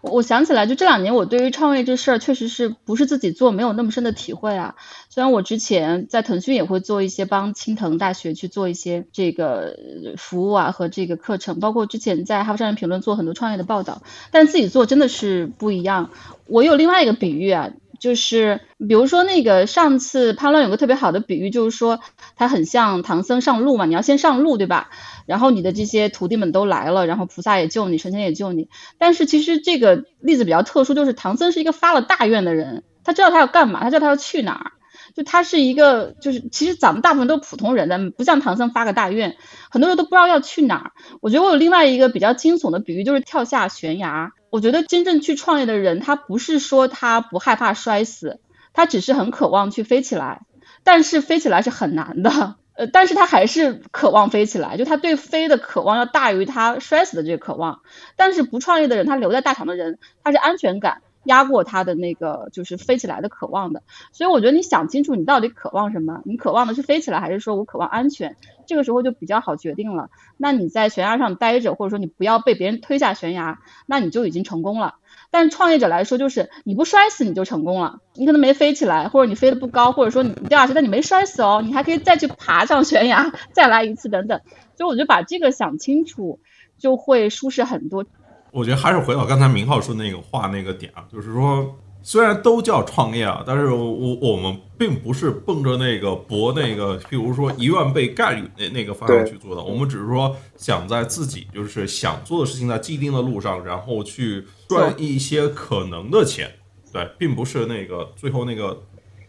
[0.00, 4.74] 我我想起来，就这两年我对于创业这事儿，确实是不是自己做没有那么深的体会啊。
[5.10, 9.78] 虽然我之前在腾讯也会做一些帮青藤大学去做一些这个
[10.16, 14.02] 服务啊和这个课程，包括之前在《哈佛商业评论》做很多创业的报道，
[14.32, 16.10] 但自己做真的是不一样。
[16.46, 17.70] 我有另外一个比喻啊，
[18.04, 22.00] 就是比如说那个上次潘乱有个特别好的比喻，就是说
[22.36, 24.90] 他很像唐僧上路嘛，你要先上路对吧？
[25.24, 28.68] 然后你的这些徒弟们都来了，然后菩萨也救你，神仙也救你。
[28.98, 34.72] 但是其实这个例子比较特殊，就是唐僧是一个发了大愿的人，他知道他要干嘛，他知道他要去哪儿。
[35.16, 39.34] 就他是一个，就是其实咱们大部分都是普通人咱们，不像唐僧发个大愿，
[39.70, 40.92] 很多人都不知道要去哪儿。
[41.22, 44.32] 我觉得我有另外一个比较惊悚的比喻，就是跳下悬崖。
[44.54, 48.38] 我觉得真正去创业的人，他不是说他不害怕摔死，
[48.72, 50.42] 他只是很渴望去飞起来，
[50.84, 52.54] 但是飞起来是很难的。
[52.74, 57.80] 呃，但是他还是渴望飞起来，就他对飞的渴望要大于他摔死的这个渴望。
[58.14, 63.82] 但是不创业的人，他留在大厂的人，他是安全感压过他的那个就是飞起来的渴望的。
[64.12, 68.36] 所以我觉得你想清楚你到底渴望什么，你渴望的是飞起来，还是说我渴望安全？
[68.66, 70.08] 这个时候就比较好决定了。
[70.38, 74.94] 那你在悬崖上待着，或者说你不要被别人推下悬崖，那你就已经成功了。
[75.30, 78.00] 但创业者来说，就是你不摔死你就成功了。
[78.14, 84.40] 你可能没飞起来，或者你飞得不高，或者说你掉下去，但你没摔死哦，你还可以再去爬上悬崖， 再来一次等等。
[84.76, 86.38] 所以我就把这个想清楚，
[86.78, 88.06] 就会舒适很多。
[88.54, 106.50] 我觉得还是回到刚才明浩说那个话那个点啊，就是说，虽然都叫创业啊，但是我我们并不是奔着那个博那个，譬如说一万倍概率那那个方向去做的，我们只是说想在自己就是想做的事情在既定的路上，然后去赚一些可能的钱，
[106.92, 108.82] 对，并不是那个最后那个。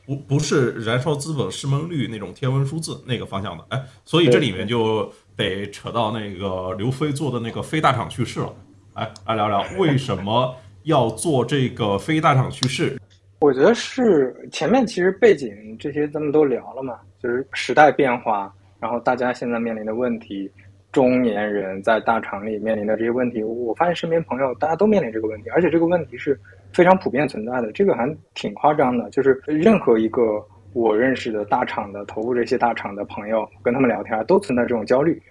[0.07, 8.53] 不不是燃烧资本市门率那种天文数字那个方向的，哎，所以这里面就得扯到那个刘飞做的那个飞大厂去世了。
[8.95, 12.97] 来来聊聊为什么要做这个非大厂趋势？
[13.41, 20.49] 我觉得是前面其实背景这些咱们都聊了嘛，就是时代变化，然后大家现在面临的问题，
[20.93, 26.39] 中年人在大厂里面临的这些问题，我发现身边朋友大家都面临这个问题，而且这个问题是
[26.71, 30.41] 非常普遍存在的，这个还挺夸张的，就是任何一个
[30.71, 35.21] 我认识的大厂的头部这些大厂的朋友，跟他们聊天都存在这种焦虑。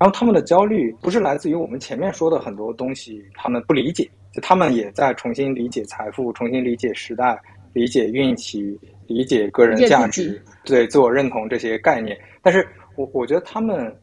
[0.00, 7.38] 然后他们的焦虑不是来自于我们前面说的很多东西，他们不理解，就他们也在重新理解财富，重新理解时代，
[7.74, 12.18] 理解运气，理解个人价值，对自我认同这些概念。
[12.40, 13.94] 但是我我觉得他们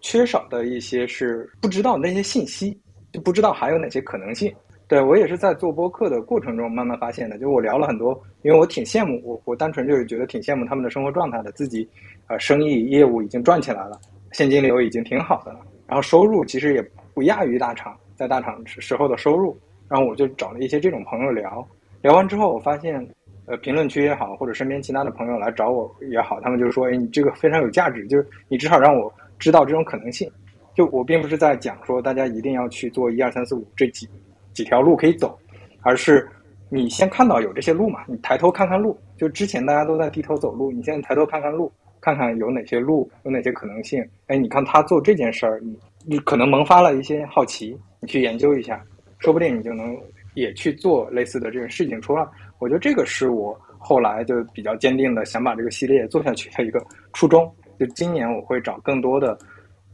[0.00, 2.80] 缺少的一些是不知道那些信息，
[3.10, 4.54] 就不知道还有哪些可能性。
[4.86, 8.12] 对我也是在做播客的过程中慢慢发现的，就我聊了很多，
[8.42, 11.88] 因为我挺羡慕我，我单纯就是觉得挺羡慕他们的生活状态的，自己
[12.28, 13.98] 呃生意业务已经赚起来了。
[14.32, 16.82] 现金流已经挺好的了，然后收入其实也
[17.14, 19.56] 不亚于大厂，在大厂时候的收入。
[19.88, 21.68] 然后我就找了一些这种朋友聊，
[22.00, 23.06] 聊完之后我发现，
[23.44, 30.30] 呃，评论区也好，或者身边其他的朋友来找我也好，他们就说，哎，你这个非常有价值，就是你至少让我知道这种可能性。
[30.74, 34.08] 就我并不是在讲说大家一定要去做一二三四五这几
[34.54, 35.38] 几条路可以走，
[35.82, 36.26] 而是
[36.70, 38.98] 你先看到有这些路嘛，你抬头看看路。
[39.18, 41.70] 就之前大家都在低头走路，你现在抬头看看路。
[42.02, 44.04] 看看有哪些路，有哪些可能性。
[44.26, 48.84] 哎，你看他做这件事儿，你你可能萌发了一些好奇，你去研究一下，
[49.20, 49.96] 说不定你就能
[50.34, 52.26] 也去做类似的这个事情出来。
[52.58, 57.50] 我觉得这个是我后来就比较坚定的想把这个系列做下去的一个初衷。
[57.78, 59.38] 就今年我会找更多的，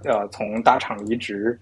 [0.05, 1.59] 呃，从大厂离职，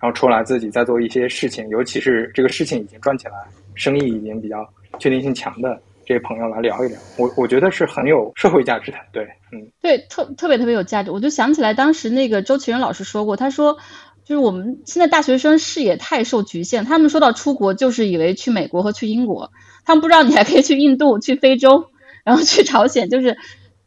[0.00, 3.34] 然后出来自己再做一些事情，尤其是这个事情已经赚起来，
[3.74, 4.66] 生意已经比较
[4.98, 5.80] 确定性强的。
[6.10, 11.12] 这些朋友来聊一聊，我我觉得是很有社会价值的，对，嗯，对，特特别特别有价值。
[11.12, 13.78] 我就想起来当时那个周其仁老师说过，他说，
[14.24, 19.52] 就是我们现在大学生视野太受局限，他们说到出国就是以为去美国和去英国，
[19.84, 21.84] 他们不知道你还可以去印度、去非洲，
[22.24, 23.38] 然后去朝鲜，就是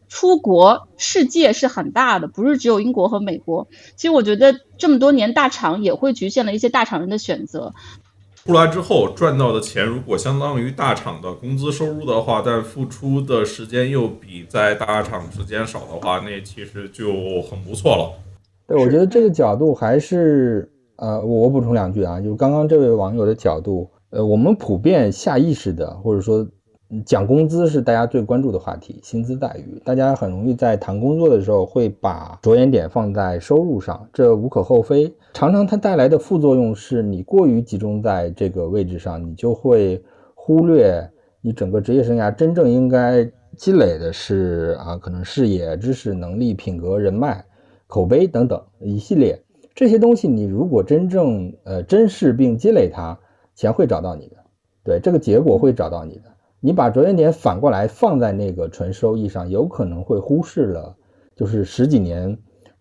[0.08, 3.68] 出国世界是很大的，不是只有英国和美国。
[3.98, 7.74] 其实我觉得这么多年大厂也会局限了一些大厂人的选择。
[8.46, 18.12] 出来之后赚到的钱，如果相当于大厂的工资收入的话，但付出的时间又比在大厂时间少的话，那其实就很不错了。
[18.68, 26.46] 对，我觉得这个角度还是呃，我补充两句啊，就是刚刚这位网友的角度，呃，我们普遍下意识的或者说。
[27.06, 35.12] 讲工资是大家最关注的话题，薪资待遇，大家很容易在谈工作的时候会把着眼点放在收入上，这无可厚非。
[35.34, 40.04] 常常它带来的副作用是你过于集中在这个位置上，你就会
[40.36, 41.10] 忽略
[41.42, 43.28] 你整个职业生涯真正应该
[43.58, 47.44] 积累的是啊，可能视野、知识、能力、品格、人脉、
[47.88, 49.42] 口碑等等一系列
[49.74, 50.28] 这些东西。
[50.28, 53.18] 你如果真正呃珍视并积累它，
[53.56, 54.36] 钱会找到你的，
[54.84, 56.33] 对这个结果会找到你的。
[56.66, 60.96] 你把着眼点反过来放在那个纯收益上，有可能会忽视了，
[61.36, 62.38] 就是十几年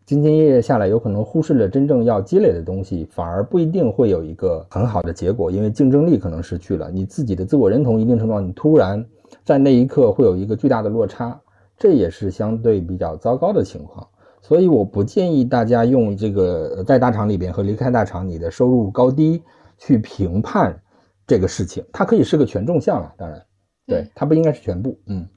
[0.07, 9.05] 兢兢业业下来，有可能忽视了真正要积累的东西，反而不一定会有一个很好的结果，因为竞争力可能失去了，你自己的自我认同一定程度上，你突然
[9.43, 11.41] 在那一刻会有一个巨大的落差，
[11.77, 14.07] 这也是相对比较糟糕的情况。
[14.41, 19.43] 所以我不建议大家用这个在大厂里边和离开大厂你的收入高低
[19.77, 20.81] 去评判
[21.27, 23.45] 这个事情，它可以是个权重项啊，当然。
[23.87, 24.99] 对，它不应该是全部。
[25.07, 25.29] 嗯，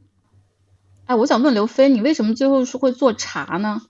[1.06, 3.82] 哎，我想问刘飞，你为什么最后是会做茶呢？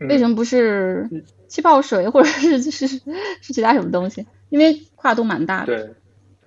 [0.00, 1.08] 为什么不是
[1.48, 3.00] 气泡水或者是 是是
[3.52, 4.26] 其他什么东西？
[4.50, 5.74] 因为跨度蛮大的。
[5.74, 5.94] 对，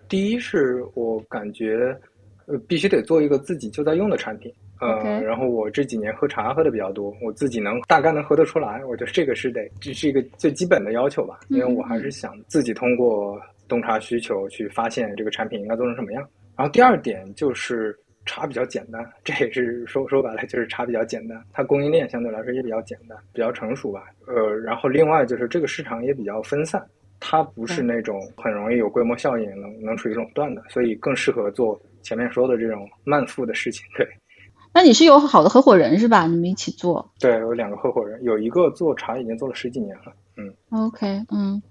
[0.08, 1.98] 第一是我感觉，
[2.46, 4.54] 呃，必须得做一个自己就在用的产品。
[4.80, 8.86] 呃，然后我这几年喝茶喝的比较多，我自己能大概能喝得出来。
[8.86, 11.40] 我觉得这个是得，这是一个最基本的要求吧。
[11.50, 13.38] 因为我还是想自己通过
[13.68, 16.26] 洞察需求去发现这个产品应该做成什么样。
[16.60, 24.04] 然后第二点就是茶比较简单，这也是说说白了就是茶比较简单，它供应链相对来说也比较简单，比较成熟吧。
[24.28, 26.86] 呃，然后另外就是这个市场也比较分散，
[27.18, 33.86] 它不是那种很容易有规模效应能能处于垄断的，所以更适合做前面说的这种慢富的事情。
[33.96, 34.06] 对，
[34.76, 36.28] 那你是有好的合伙人是吧？
[36.28, 37.10] 你们一起做？
[37.22, 40.12] 对，有两个合伙人，有一个做茶已经做了十几年了。
[40.36, 41.62] 嗯，OK，嗯。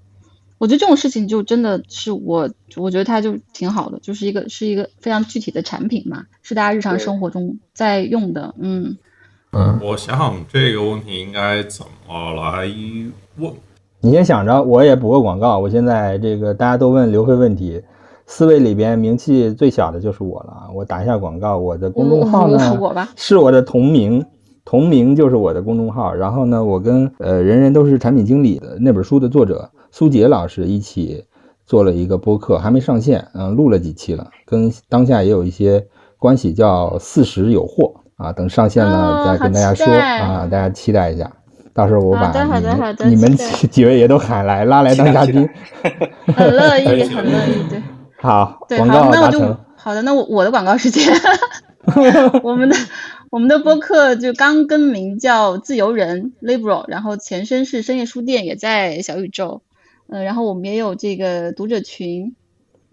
[0.59, 8.55] 我觉得这种事情就真的是我，我觉得它就挺好的，就是一个是一个非常具体的产品嘛，是大家日常生活中在用的。
[8.59, 8.97] 嗯
[9.53, 12.69] 嗯，我想想这个问题应该怎么来
[13.39, 13.53] 问？
[14.01, 15.59] 你先想着，我也补个广告。
[15.59, 17.81] 我现在这个大家都问刘飞问题，
[18.27, 20.69] 四位里边名气最小的就是我了。
[20.75, 22.59] 我打一下广告，我的公众号呢
[23.17, 24.25] 是我的同名，
[24.65, 26.13] 同名就是我的公众号。
[26.15, 29.71] 然后呢，我跟呃人人都是产品经理的那本书的作者。
[29.99, 31.25] 苏杰老师一起
[31.67, 35.85] 做了一个播客，还没上线，嗯，录了几期了，跟当下也有一些
[36.19, 37.93] 关系，叫《四十有货》
[38.25, 38.33] 啊。
[38.33, 41.29] 等上线了再跟大家说啊，大家期待一下。
[41.75, 45.49] 到时候我把你们你们几几位也都喊来，拉来当嘉宾，
[46.33, 47.69] 很乐意，很乐意。
[47.69, 47.83] 对，
[48.21, 51.13] 好，广告那我就好的，那我我的广告时间，
[52.45, 52.77] 我们的
[53.31, 59.63] 我们的播客就刚更名叫自由人 Liberal，然后前身是深夜书店，也在小宇宙。
[60.09, 62.35] 嗯，然后我们也有这个读者群，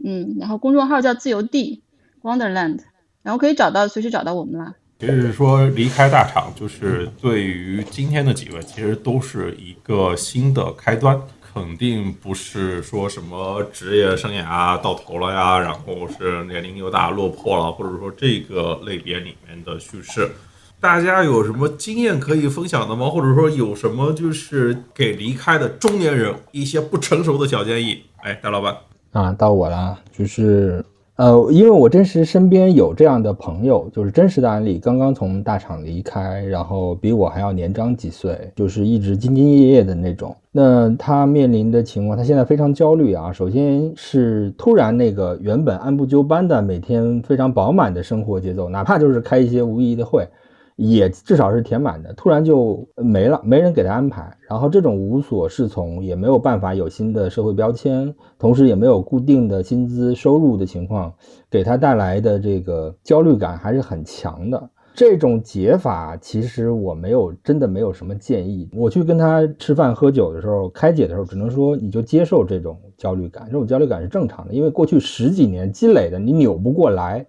[0.03, 1.81] 嗯，然后公众号叫自由地
[2.21, 2.79] Wonderland，
[3.23, 4.75] 然后可以找到，随时找到我们啦。
[4.99, 11.21] 就是说，离开大厂，就是对于今天的几位，其实都是一个新的开端，
[11.53, 20.31] 肯定不是说什么职业生涯到头了呀，然后是年龄又大落魄了，或者说这个类别里面的叙事。
[20.79, 23.09] 大家有什么经验可以分享的吗？
[23.09, 28.03] 或者说有什么就是给离开的中年人一些不成熟的小建议？
[28.23, 28.75] 哎，大老板
[29.11, 30.83] 啊，到我了，就是。
[31.17, 40.35] 呃，因为我真实身边有这样的朋友，就是真实的案例，刚刚从大厂离开，然后比我还要年长几岁，就是一直兢兢业业的那种。
[40.51, 43.31] 那他面临的情况，他现在非常焦虑啊。
[43.31, 50.27] 首先是突然那个原本按部就班的每天非常饱满的生活节奏，哪怕就是开一些无意义的会。
[50.75, 61.13] 也至少是填满的，突然就没了，没人给他安排，然后这种无所适从，也没有办法有新的社会标签，同时也没有固定的薪资收入的情况，
[61.49, 64.69] 给他带来的这个焦虑感还是很强的。
[64.93, 68.69] 这种解法其实我没有真的没有什么建议。
[68.73, 77.25] 我去跟他吃饭喝酒的时候，开解的时候，只能说你就接受这种焦虑感，这种焦虑感是正常的，因为过去十几年积累的，你扭不过来，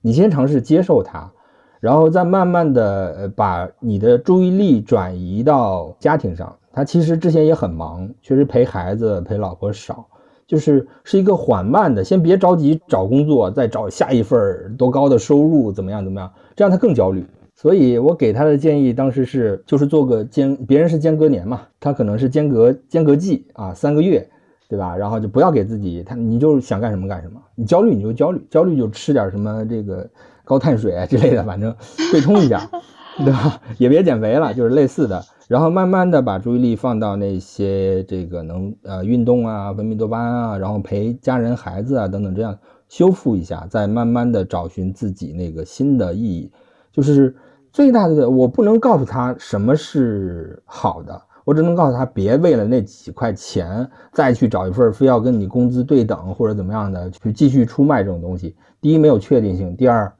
[0.00, 1.32] 你先尝试接受它。
[1.80, 6.54] 然后再慢慢的把你的注意力转移到家庭上。
[6.72, 10.06] 他其实之前也很忙，确实陪孩子陪老婆少，
[10.46, 17.26] 就是是一个缓慢的，先别着急找工作，再找下一份多高的收入怎么样怎么样，这样他更焦虑。
[17.56, 24.24] 所以我给他的建议当时是就是做个间，别人是间隔年嘛，他可能是间隔间隔季啊，三个月，
[24.68, 24.96] 对吧？
[24.96, 30.08] 然后就不要给自己他你就想干什么干什么，你焦虑你就焦虑，焦虑就吃点什么这个。
[30.48, 31.76] 高碳水啊之类的，反正
[32.10, 32.58] 对冲一下，
[33.22, 33.60] 对吧？
[33.76, 35.22] 也别减肥了，就是类似的。
[35.46, 46.50] 然后慢慢的把注意力放到那些这个能呃运动啊、分泌多巴胺啊，然后陪家人、孩子啊等等，这样修复一下，再慢慢的找寻自己那个新的意义。
[46.90, 47.36] 就是
[47.70, 58.56] 最大的，我不能告诉他什么是好的，我只能告诉他别为了那几块钱再去找一份非要跟你工资对等或者怎么样的去继续出卖这种东西。
[58.80, 60.10] 第一没有确定性，第二。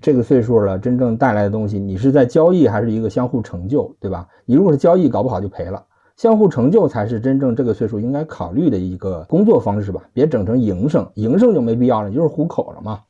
[0.00, 4.28] 这个岁数了，真正带来的东西，你是在交易还是一个相互成就，对吧？
[4.44, 5.84] 你如果是交易，搞不好就赔了。
[6.16, 10.02] 相互成就才是真正这个岁数应该考虑的一个工作方式吧？
[10.12, 13.00] 别整成营生，营生就没必要了，就是糊口了嘛，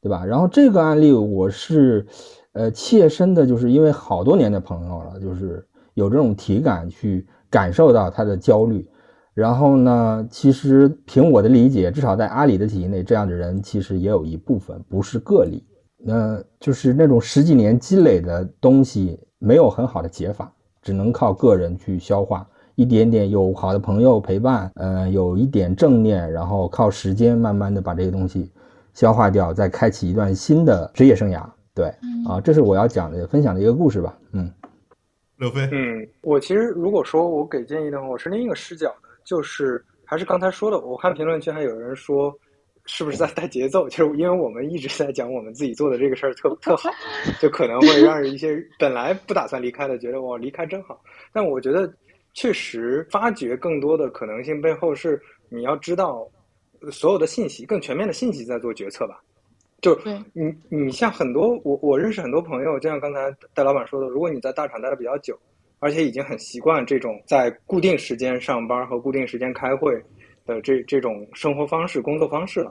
[0.00, 0.24] 对吧？
[0.26, 2.04] 然后这个案例我是，
[2.52, 5.64] 呃，切身的，就是因为好多年的朋友了，就是
[5.94, 8.86] 有这种体感去感受到他的焦虑。
[9.32, 15.62] 然后呢，其实凭我的理解，至少在阿里的体系内，这样的人其实也有一部分，不是个例。
[16.08, 28.52] 那就是那种十几年积累的东西，没有很好的解法，只能靠个人去消化，一点点有好的朋友陪伴，呃，有一点正念，然后靠时间慢慢的把这些东西
[28.94, 31.44] 消化掉，再开启一段新的职业生涯。
[31.74, 31.86] 对，
[32.28, 34.16] 啊，这是我要讲的分享的一个故事吧。
[34.30, 34.48] 嗯，
[35.38, 42.32] 刘飞，嗯，我其实如果说我给建议的话，我是另一个视角的，就是还是刚才说的，我看评论区还有人说。
[42.86, 43.88] 是不是在带节奏？
[43.88, 46.90] 就是因为我们一直在讲我们自己做的这个事儿特特好，
[47.40, 51.00] 就可能会让一些本来不打算离开的觉得哇离开真好。
[51.32, 51.92] 但我觉得
[52.32, 56.26] 确实发掘更多的可能性背后是你要知道
[56.90, 59.20] 所有的信息，更全面的信息在做决策吧。
[59.82, 59.98] 就
[60.32, 65.38] 你你像很多我我认识很多朋友，就像刚才戴老板说的，如果你在大厂待的比较久，
[65.80, 69.92] 而且已经很习惯这种在固定时间上班和固定时间开会。
[70.46, 72.70] 的这这种生活方式、工作方式了，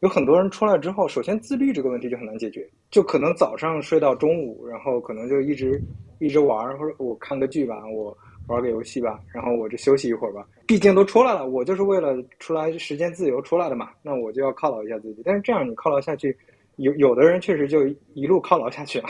[0.00, 5.82] 有很多人出来之后，首先自律这个问题就很难解决，就可能早上睡到中午，然后可能就一直
[6.20, 8.16] 一直玩，或者我看个剧吧，我
[8.46, 10.46] 玩个游戏吧，然后我就休息一会儿吧。
[10.66, 15.22] 毕竟都出来了，我就是为了出来时间自由出来的嘛，那我就要犒劳一下自己。
[15.24, 16.36] 但是这样你犒劳下去，
[16.76, 19.08] 有有的人确实就一路犒劳下去了，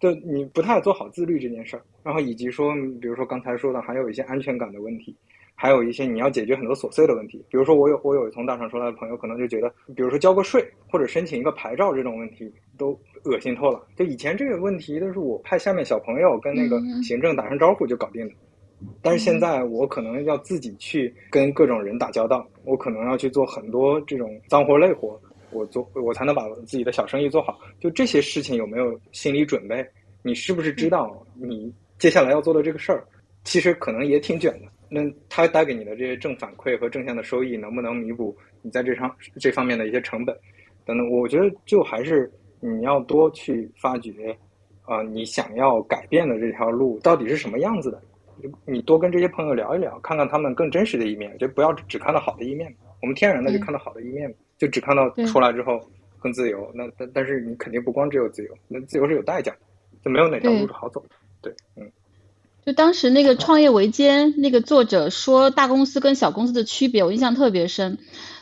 [0.00, 5.14] 就你不太做好自律这件事儿，然后以及说，比如说刚才说的，还有一些安全感的问题。
[5.58, 12.90] 还有一些你要解决很多琐碎的问题，比如说我有我有从大厂出来的朋友，可能就觉得，比如说交个税或者申请一个牌照这种问题都
[13.24, 13.82] 恶心透了。
[13.96, 18.34] 就以前这个问题都是我派下面小朋友跟那个行政打声招呼就搞定的，
[19.00, 25.18] 但是现在我可能要自己去跟各种人打交道，我可能要去做很多这种脏活累活，
[25.52, 27.58] 我做我才能把自己的小生意做好。
[27.80, 29.86] 就这些事情有没有心理准备？
[30.22, 33.06] 你是不是知道你接下来要做的这个事儿，
[33.44, 34.68] 其实可能也挺卷的。
[34.88, 40.36] 那它带给你的这些正反馈和正向的收益，能不能弥补你在这上这方面的一些成本
[40.84, 41.10] 等等？
[41.10, 42.30] 我觉得就还是
[42.60, 44.36] 你要多去发掘，
[44.82, 48.00] 啊，你想要改变的这条路到底是什么样子的？
[48.66, 52.72] 你多跟这些朋友聊一聊，看看他们更真实的一面，就不要只看到好的一面。
[53.00, 55.80] 我们天然的就看到好的一面，就只看到出来之后
[56.18, 56.70] 更自由。
[56.74, 59.58] 那但但是你肯定不光只有自由，那自由是有代价的，
[60.04, 61.16] 就没有哪条路是好走的。
[61.40, 61.90] 对，嗯。
[62.66, 67.96] 就当时那个创业维艰那个作者说大公司跟小公司的区别，我印象特别深。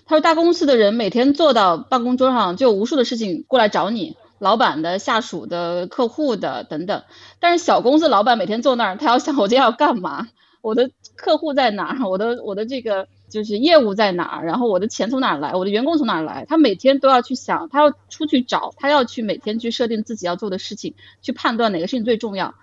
[0.07, 7.03] 他说大公司的人每天坐到办公桌上就有无数的事情过来找你，老板的、下属的、客户的等等。
[7.39, 10.29] 但是小公司老板每天坐那儿，他要想我今天要干嘛，
[10.62, 22.55] 我的客户在哪儿，我的我的这个就是业务在哪儿，然后我的钱从哪儿来，我的员工从哪儿来，他每天都要去想，他要出去找，他要去每天去设定自己要做的事情，去判断哪个事情最重要。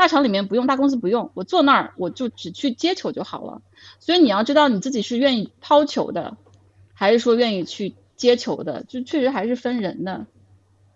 [0.00, 3.60] 大厂里面不用，大公司不用，我坐那儿我就只去接球就好了。
[3.98, 6.38] 所以你要知道你自己是愿意抛球的，
[6.94, 10.24] 还是说愿意去接球的，就确实还是分人的。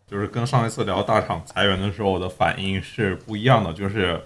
[0.09, 4.19] 就是跟上一次聊大厂裁员的时候的反应是不一样的，就是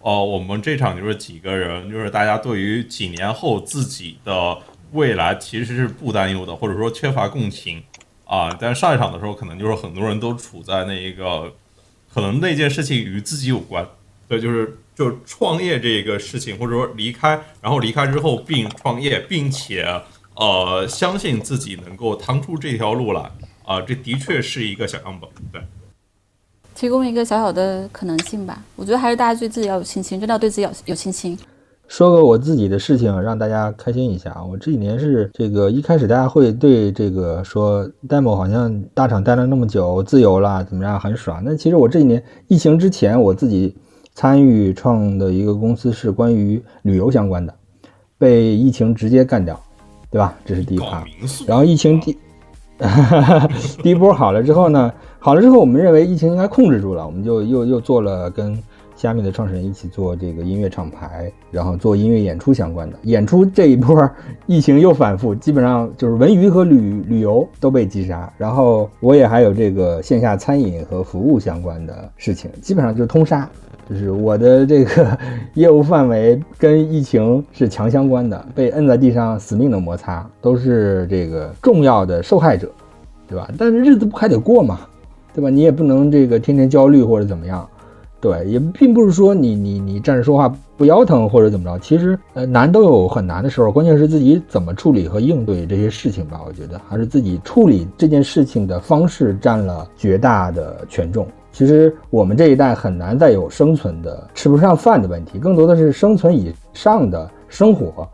[0.00, 4.58] 哦，我们这场就是几个人，就是大家对于几年后自己的
[4.92, 7.82] 未来其实是不担忧的，或者说缺乏共情
[8.26, 8.54] 啊。
[8.60, 11.50] 但上一场的时候，可能就是很多人都处在那一个，
[12.12, 13.88] 可能那件事情与自己有关。
[14.28, 19.86] 对，就是就创业这个事情，或者说离开，然后离开之后并创业，并且
[20.36, 23.30] 呃相信自己能够趟出这条路来
[23.64, 25.30] 啊，这的确是一个小样本。
[25.50, 25.62] 对，
[26.74, 28.62] 提供一个小小的可能性吧。
[28.76, 31.38] 我觉得还是大家对自己要有信心，真的要对自己要有信心。
[31.86, 34.44] 说个我自己的事情，让大家开心一下。
[34.44, 41.40] 我这几年是这个一开始大家会对这个说 demo 好像大厂待了那么久，自由了怎么样，很爽。
[41.42, 43.74] 那其实我这几年疫情之前，我自己。
[44.18, 47.54] 参与创的一个公司是关于旅游相关的，
[48.18, 49.56] 被疫情直接干掉，
[50.10, 50.36] 对吧？
[50.44, 51.04] 这是第一趴。
[51.46, 52.18] 然后疫情第
[53.80, 58.60] 第一波好了之后呢，好了之后，我们认为疫情应该控制住了，我们就又又做了跟
[58.96, 62.98] 虾米的创始人一起做这个音乐厂牌，然后做音乐演出相关的。
[63.04, 64.10] 演出这一波
[64.46, 68.28] 疫情又反复，基本上就是文娱和旅旅游都被击杀。
[68.36, 73.48] 然后我也还有这个线下餐饮和服务相关的事情，基本上就是通杀。
[73.88, 75.18] 就是我的这个
[75.54, 82.70] 业务范围跟疫情是强相关的，被摁在地上死命的摩擦，都是这个重要的受害者，
[83.26, 83.50] 对吧？
[83.56, 84.80] 但是日子不还得过嘛，
[85.34, 85.48] 对吧？
[85.48, 87.66] 你也不能这个天天焦虑或者怎么样，
[88.20, 96.42] 对，也并不是说你你你站着说话不腰疼或者怎么着，其实呃难都有很难的时候，关键是自己怎么处理和应对这些事情吧。
[96.46, 101.26] 我觉得还是自己处理这件事情的方式占了绝大的权重。
[101.58, 108.08] 其实我们这一代很难再有生存的吃不上饭的问题，更多的是生存以上的生活，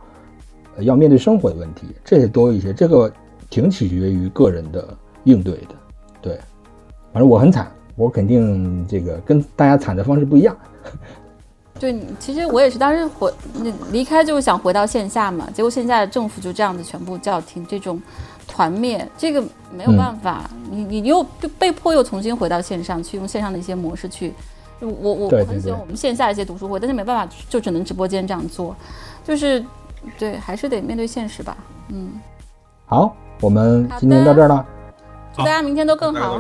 [0.79, 2.73] 要面对生活的问题，这些多一些。
[2.73, 3.13] 这个
[3.51, 4.83] 挺取决于个人的
[5.25, 5.75] 应对的。
[6.23, 6.41] 对，
[7.13, 10.57] 反正我很惨，我肯定这个跟大家惨的方式不一样。
[11.79, 13.31] 对，其实我也是当时回
[13.63, 18.01] 那离开就是想回到线下嘛，结果线下政府就这样子全部叫停这种。
[18.47, 19.43] 团灭，这个
[19.73, 21.23] 没有办法，你你又
[21.59, 24.33] 被迫又重新回到线上去，用线上的一些模式去。
[24.81, 28.77] 我我我很喜欢我们线下一些读书会，但是没办法，就只能直播间这样做，
[29.25, 29.65] 就是
[30.19, 31.57] 对，还是得面对现实吧。
[31.89, 32.21] 嗯，
[32.87, 34.67] 好，我们今天到这儿了，
[35.33, 36.39] 祝大家明天都更好。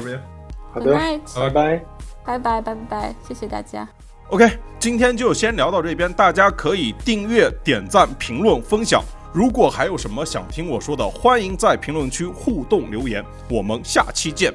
[0.72, 1.84] 好的，拜拜，
[2.24, 3.88] 拜拜拜拜，谢谢大家。
[4.30, 9.02] OK，今天就先聊到这边，大家可以订阅、点赞、评论、分享。
[9.34, 13.24] 如果还有什么想听我说的，欢迎在评论区互动留言。
[13.50, 14.54] 我们下期见。